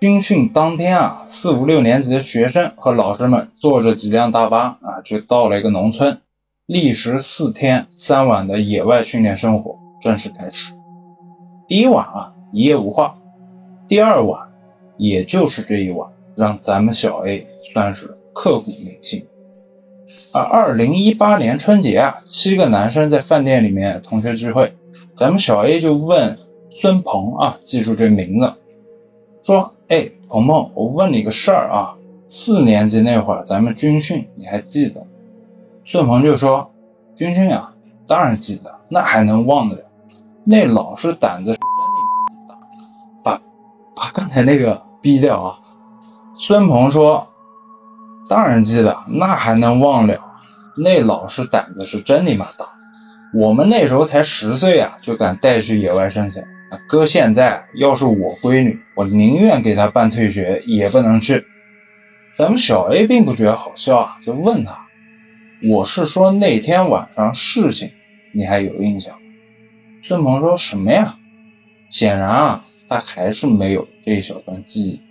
[0.00, 6.20] 军训当天啊，四五六年级的学生和老师们坐着几辆大巴啊，就到了一个农村。
[6.66, 10.74] 历时四天三晚的野外训练生活正式开始。
[11.66, 13.16] 第一晚啊，一夜无话。
[13.88, 14.47] 第二晚，
[14.98, 19.26] 也就是这一晚，让咱们小 A 算是刻骨铭心。
[20.32, 24.74] 而二零一八年春节啊，七个男生在饭店里面同学聚会，
[25.14, 26.38] 咱们小 A 就问
[26.70, 28.52] 孙鹏啊，记住这名字，
[29.42, 31.96] 说：“哎，鹏鹏，我问你个事儿啊，
[32.28, 35.06] 四年级那会儿咱们军训你还记得？”
[35.86, 36.72] 孙鹏就说
[37.16, 37.74] ：“军训啊，
[38.06, 39.82] 当然记得，那还能忘得了？
[40.44, 42.60] 那老师胆子真他妈大，
[43.22, 43.42] 把
[43.94, 45.58] 把刚才那个逼掉啊。”
[46.38, 47.28] 孙鹏说。
[48.28, 50.20] 当然记得，那还能忘了？
[50.76, 52.66] 那老师胆子是真你妈大。
[53.32, 56.44] 我们那时候才十岁啊，就敢带去野外生险。
[56.90, 61.46] 搁现在，要是我闺女，我宁愿给她办退学，也不能去。
[62.36, 64.86] 咱们小 A 并不觉得好笑啊，就问他
[65.72, 67.92] ：“我是说那天晚上事情，
[68.34, 69.16] 你还有印象？”
[70.04, 71.16] 孙鹏说什么呀？
[71.88, 75.02] 显然啊，他还是没有这一小段记忆。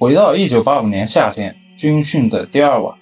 [0.00, 1.54] 回到一九八五年夏天。
[1.78, 2.96] 军训的第二晚，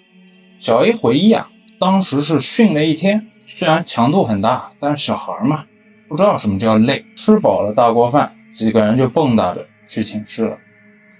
[0.59, 5.65] 小 A 回忆啊，当时是训了一天，虽然强度很大，但是小孩嘛，
[6.09, 7.05] 不知道什么叫累。
[7.17, 10.59] 吃饱了大锅饭，几个人就蹦跶着去寝室了。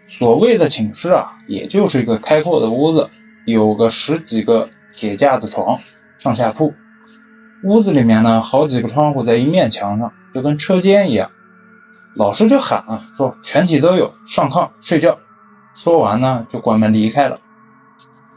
[0.09, 3.11] 所谓的寝室啊，也就是一个开阔的屋子，
[3.47, 5.81] 有个十几个铁架子床，
[6.19, 6.75] 上下铺。
[7.65, 11.31] 屋子里面呢，好几个窗户在一面墙上，就跟车间一样。
[12.15, 15.19] 老师就喊啊，说全体都有，上炕睡觉。
[15.75, 17.39] 说完呢，就关门离开了。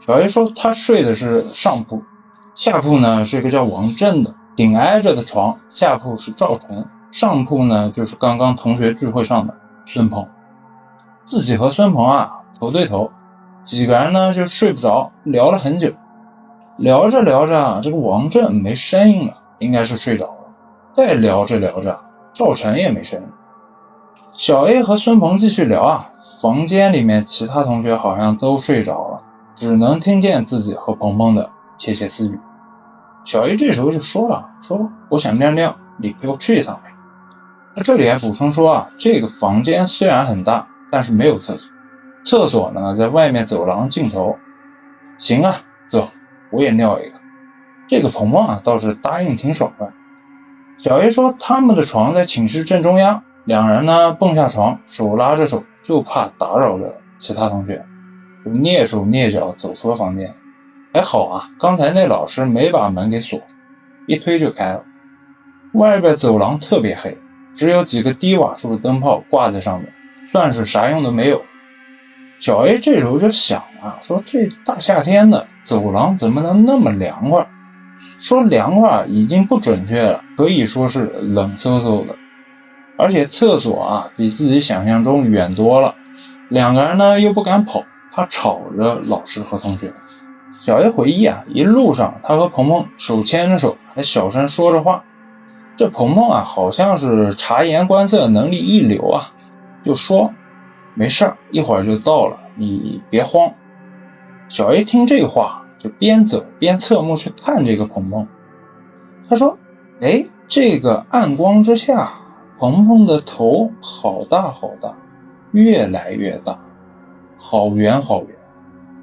[0.06, 2.02] 小 A 说他睡的是上铺，
[2.54, 9.54] 下铺呢是一个叫王震的，紧挨着的床，下铺是赵晨，上铺呢就是刚刚同学聚会上的
[9.86, 10.28] 孙鹏。
[11.24, 13.10] 自己和孙鹏啊头对头，
[13.64, 15.92] 几个人呢就睡不着，聊了很久。
[16.76, 20.54] 聊着聊着，这个王震没声音了，应该是睡着了。
[20.92, 22.00] 再聊着聊着，
[22.34, 23.26] 赵晨也没声音。
[24.36, 26.10] 小 A 和孙鹏继续聊啊，
[26.42, 29.22] 房间里面其他同学好像都睡着了。
[29.54, 32.40] 只能听见自己和鹏鹏的窃窃私语。
[33.24, 36.90] 小 A 这时候就说了：“说我想尿尿，你陪我去一趟呗。”
[37.76, 41.70] 那这里还补充说啊，这个房间虽然很大，但是没有厕所，
[42.24, 44.36] 厕所呢在外面走廊尽头。
[45.18, 45.58] 行啊，
[45.88, 46.08] 走，
[46.50, 47.20] 我也尿一个。
[47.88, 49.90] 这个鹏鹏啊倒是答应挺爽快。
[50.78, 57.84] 小 A 说他们的床在寝室正中央，两人呢蹦下床，手拉着手，就怕打扰了其他同学。
[58.44, 60.34] 就蹑手蹑脚走出了房间，
[60.92, 63.40] 还好啊，刚才那老师没把门给锁，
[64.06, 64.84] 一推就开了。
[65.72, 67.18] 外边走廊特别黑，
[67.56, 69.92] 只有几个低瓦数的灯泡挂在上面，
[70.30, 71.42] 算是啥用都没有。
[72.40, 77.46] 小 A 这时候就想啊，说这大夏天的走廊怎么能那么凉快？
[78.18, 82.16] 说凉快已经不准确了，可以说是冷飕飕的。
[82.96, 85.94] 而且厕所啊比自己想象中远多了，
[86.48, 87.84] 两个人呢又不敢跑。
[88.12, 89.92] 他吵着老师和同学。
[90.60, 95.04] 小 A 回忆啊，一路上他和鹏鹏手牵着手，还小声说着话。
[95.76, 99.32] 这鹏鹏啊，好像是察言观色能力一流啊，
[99.82, 100.32] 就说
[100.94, 103.54] 没事儿，一会儿就到了，你别慌。
[104.48, 108.28] 小 A 听这话，就边走边侧目去看这个鹏鹏。
[109.28, 109.58] 他说
[110.00, 112.12] ：“哎，这个暗光之下，
[112.58, 114.94] 鹏鹏的头好大好大，
[115.52, 116.60] 越来越大。”
[117.36, 118.30] 好圆好圆，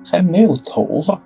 [0.03, 1.21] 还没有头发。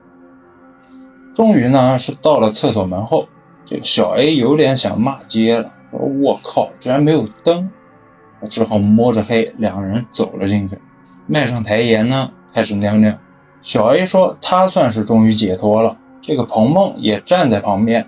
[1.34, 3.30] 终于呢，是到了厕所门后，
[3.66, 7.72] 这个小 A 有点想骂街了，说：“我靠，居然没有灯！”
[8.52, 10.78] 只好摸着黑，两人走了进去，
[11.26, 13.18] 迈上台沿呢，开始尿尿。
[13.62, 18.08] 小 A 说他算是终于解脱了，这个鹏鹏也站在旁边，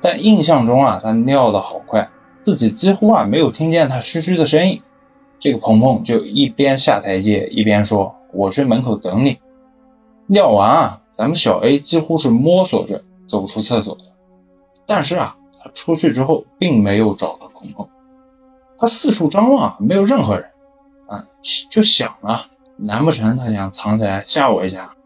[0.00, 2.08] 但印象中啊，他尿的好快，
[2.44, 4.82] 自己几乎啊没有听见他嘘嘘的声音。
[5.40, 8.14] 这个鹏鹏就一边下台阶一边说。
[8.36, 9.38] 我去门口等你。
[10.26, 14.02] 尿完啊，咱们小 A 几乎是摸索着走出厕所的。
[14.86, 17.88] 但是啊，他出去之后并没有找到鹏鹏。
[18.76, 20.50] 他四处张望，没有任何人
[21.06, 21.28] 啊，
[21.70, 24.96] 就想啊，难不成他想藏起来吓我一下？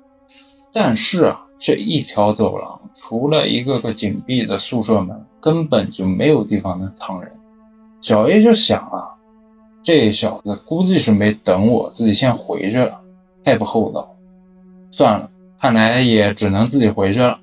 [0.72, 7.32] 但是啊，这一条走廊除了一个个紧闭的宿舍门，根本就没有地方能藏人。
[8.00, 9.18] 小 A 就想啊，
[9.82, 13.00] 这小子估计是没等我，自己先回去了。
[13.44, 14.16] 太不厚道，
[14.90, 15.30] 算了，
[15.60, 17.40] 看来也只能自己回去了。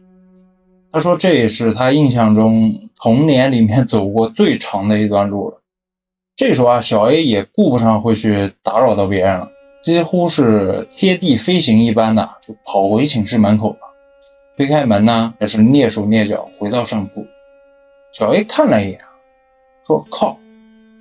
[0.91, 5.62] 他说这也是他印象中童年里面走过最长的一段路了。
[6.36, 9.50] 这时候啊，小 A 也顾不上会去打扰到别人了，
[9.84, 13.80] 几乎是贴地飞行一般的就跑回寝室门口了。
[14.58, 17.26] 推开门呢，也是蹑手蹑脚回到上铺。
[18.18, 19.01] 小 A 看了一眼，
[19.86, 20.39] 说：“靠，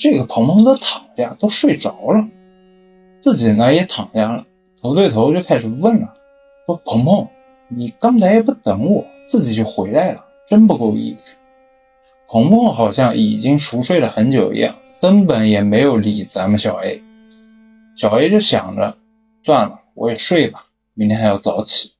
[0.00, 2.28] 这个鹏鹏都躺下，都睡着了，
[3.22, 4.46] 自己呢也躺下了，
[4.82, 6.12] 头对头就开始问了，
[6.66, 7.28] 说鹏鹏，
[7.68, 11.38] 你刚才也不等我，自己就回来了，真不够意思。
[12.26, 17.00] 鹏鹏好像已经熟睡了很久一样，根本也没有理咱们小 A。
[17.96, 18.96] 小 A 就想着，
[19.44, 21.92] 算了，我也睡吧，明天还要早起。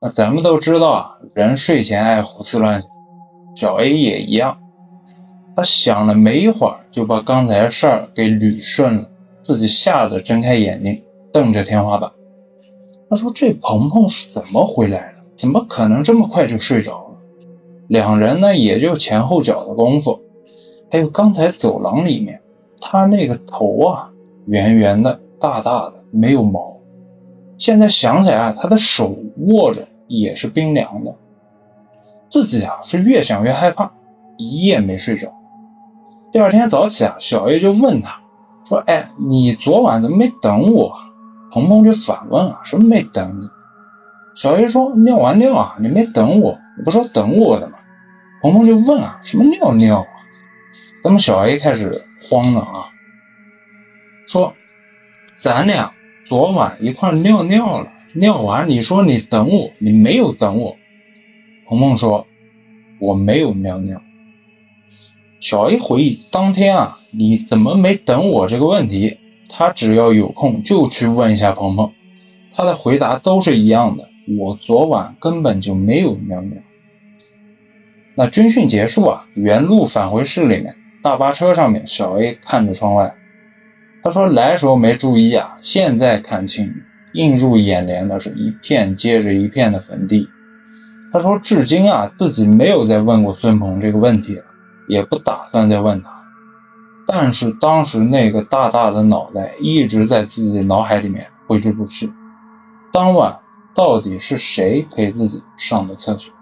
[0.00, 2.90] 那咱们都知道啊，人睡前爱胡思乱想，
[3.56, 4.58] 小 A 也一样。
[5.56, 9.08] 他想了没一会儿，就把刚才的事儿给捋顺了，
[9.42, 11.02] 自己吓得睁开眼睛，
[11.32, 12.12] 瞪着天花板。
[13.08, 15.22] 他说：“这鹏鹏是怎么回来的？
[15.36, 17.16] 怎么可能这么快就睡着了？”
[17.88, 20.20] 两人呢，也就前后脚的功夫。
[20.90, 22.42] 还有刚才走廊里面，
[22.80, 24.10] 他那个头啊，
[24.46, 26.76] 圆圆的、大大的，没有毛。
[27.56, 31.14] 现在想起来，他的手握着也是冰凉的。
[32.30, 33.92] 自己啊，是越想越害怕，
[34.36, 35.32] 一夜没睡着。
[36.32, 38.20] 第二天早起啊，小 A 就问他，
[38.68, 40.96] 说：“哎，你昨晚怎么没等我？”
[41.52, 43.48] 鹏鹏就反问啊：“什么没等你？”
[44.36, 47.78] 小 A 说：“尿完尿啊，你没等我，你不说等我的吗？”
[48.42, 50.08] 鹏鹏就问啊：“什么尿尿啊？”
[51.02, 52.90] 咱们小 A 开始慌了啊，
[54.26, 54.54] 说
[55.38, 55.92] ：“咱俩
[56.28, 60.76] 昨晚一块尿尿了，尿完你说你等我，你没有等我。”
[61.66, 62.26] 鹏鹏说
[63.00, 64.00] ：“我没有尿尿。”
[65.40, 69.18] 小 A 回忆当天啊，你怎么没等我这个问题？
[69.48, 71.92] 他只要有空就去问一下鹏鹏，
[72.54, 74.08] 他的回答都是一样的。
[74.38, 76.62] 我昨晚根本就没有尿尿。
[78.14, 83.14] 那军训结束啊，原路返回市里面，大巴车上面，小 A 看着窗外，
[84.02, 86.72] 他说来时候没注意啊，现在看清，
[87.12, 90.28] 映入眼帘的是一片接着一片的坟地。
[91.12, 94.42] 他说至今啊，自己没有再问过孙鹏这个问题了。
[94.88, 96.22] 也不打算再问他，
[97.08, 102.12] 但是当时那个大大的脑袋一直在自己脑海里面挥之不去。
[102.92, 103.40] 当晚
[103.74, 106.32] 到底是谁陪自己上的厕所？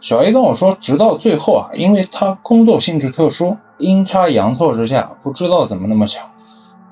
[0.00, 6.30] 小 A 跟我说，直到最后啊，因为他工作性质特殊，阴差阳错之下，不知道怎么那么巧，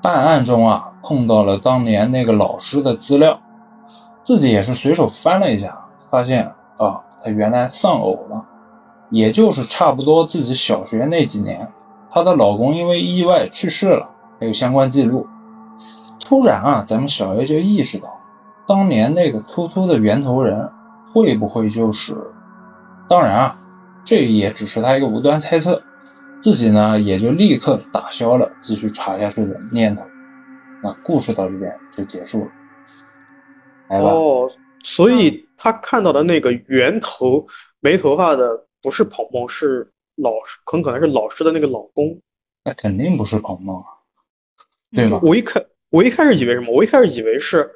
[0.01, 3.39] 办案中啊碰到了当年那个老师的资料，
[4.25, 8.45] 自己也是随手翻了一下，发现啊，他原来丧偶了。
[9.11, 11.71] 也就是差不多自己小学那几年，
[12.09, 14.09] 她的老公因为意外去世了，
[14.39, 15.27] 还有相关记录。
[16.19, 18.19] 突然啊，咱们小 A 就意识到，
[18.67, 20.71] 当年那个秃秃的源头人
[21.13, 22.15] 会不会就是……
[23.07, 23.59] 当然啊，
[24.03, 25.83] 这也只是他一个无端猜测。
[26.41, 30.03] 自己呢，也就立刻打消了继续查下去的念头。
[30.83, 32.47] 那故事到这边就结束了。
[33.87, 34.09] 来吧。
[34.09, 34.49] 哦，
[34.83, 37.47] 所以他看到的那个圆头
[37.79, 38.67] 没头发的。
[38.85, 42.21] 不是鹏鹏，是老师，很可能是老师的那个老公。
[42.63, 43.87] 那肯定不是鹏鹏啊，
[44.91, 45.19] 对吗？
[45.23, 45.59] 我一开
[45.89, 46.71] 我一开始以为什么？
[46.71, 47.67] 我一开始以为是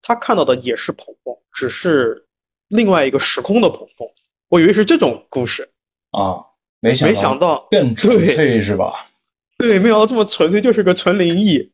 [0.00, 2.26] 他看到的也是鹏鹏，只是
[2.68, 4.08] 另外一个时空的鹏鹏。
[4.48, 5.70] 我以为是这种故事
[6.12, 6.40] 啊，
[6.80, 9.10] 没想没想到更纯粹是吧？
[9.58, 11.72] 对，没想到这么纯粹，就是个纯灵异。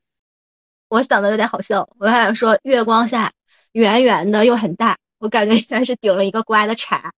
[0.88, 3.30] 我想的有点好笑，我还想说月光下
[3.70, 7.12] 圆圆的又很大，我感觉应该是顶了一个瓜的茶。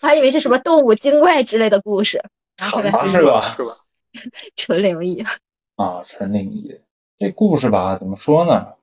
[0.00, 2.22] 我还以为是什么动物精怪之类的故事，
[2.56, 3.54] 然后来是吧？
[3.56, 3.78] 是吧？
[4.56, 5.24] 纯灵异
[5.76, 6.80] 啊，纯灵异。
[7.18, 8.74] 这故事吧，怎么说呢？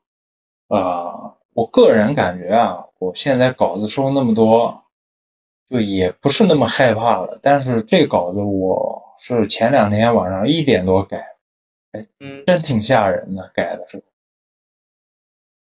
[0.68, 4.86] 啊，我个人感觉啊，我现在稿子收那么多，
[5.70, 7.40] 就也不是那么害怕了。
[7.44, 11.36] 但是这稿子我是前两天晚上一点多改，
[11.92, 14.04] 哎，嗯，真挺吓人的，改的是。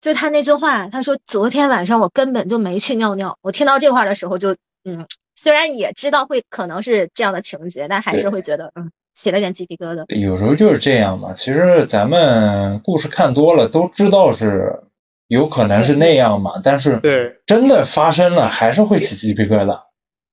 [0.05, 3.39] 就他那句话，他说昨天晚上我根本就没去尿尿。
[3.41, 5.07] 我听到这话的时候，就嗯。
[5.35, 10.05] 虽然也知道会可能是这样的情节，但还是会觉得嗯起了点鸡皮疙瘩。
[10.15, 11.33] 有时候就是这样嘛。
[11.33, 14.83] 其实咱们故事看多了，都知道是
[15.27, 16.61] 有可能是那样嘛。
[16.63, 19.81] 但是对真的发生了，还是会起鸡皮疙瘩。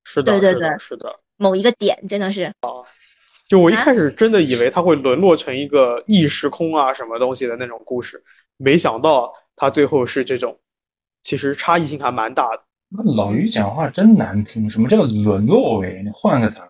[0.05, 1.19] 是的，对对对，是的。
[1.37, 2.69] 某一个点真的是啊，
[3.47, 8.23] 就我一开始真的以为它会沦落成一个异时空啊什么东西的那种故事，
[8.57, 10.57] 没想到它最后是这种，
[11.21, 12.61] 其实差异性还蛮大的。
[12.89, 16.01] 那老于讲话真难听，什么叫沦落为？
[16.03, 16.69] 你换个词儿。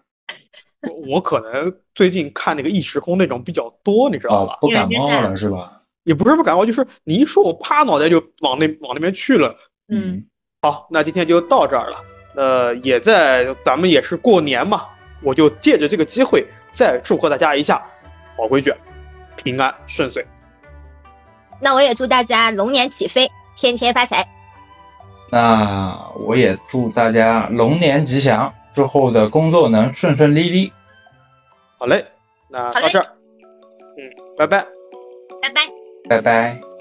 [1.07, 4.57] 我可能最近看那个异时空那种比较多，你知道吧？
[4.59, 5.81] 不感冒了是吧？
[6.03, 9.55] 也不是不感冒，就是你一说，我啪脑袋就往那往那边去了。
[9.87, 10.25] 嗯，
[10.61, 12.03] 好，那今天就到这儿了。
[12.35, 14.85] 呃，也在咱们也是过年嘛，
[15.21, 17.81] 我就借着这个机会再祝贺大家一下，
[18.37, 18.73] 老规矩，
[19.37, 20.25] 平安顺遂。
[21.59, 24.27] 那我也祝大家龙年起飞，天天发财。
[25.31, 30.71] 那我也祝大家龙年吉祥，之后的工作能顺顺利利。
[31.79, 32.05] 好嘞，
[32.49, 33.05] 那到这儿，
[33.97, 34.65] 嗯，拜拜，
[35.41, 35.61] 拜拜，
[36.09, 36.72] 拜拜。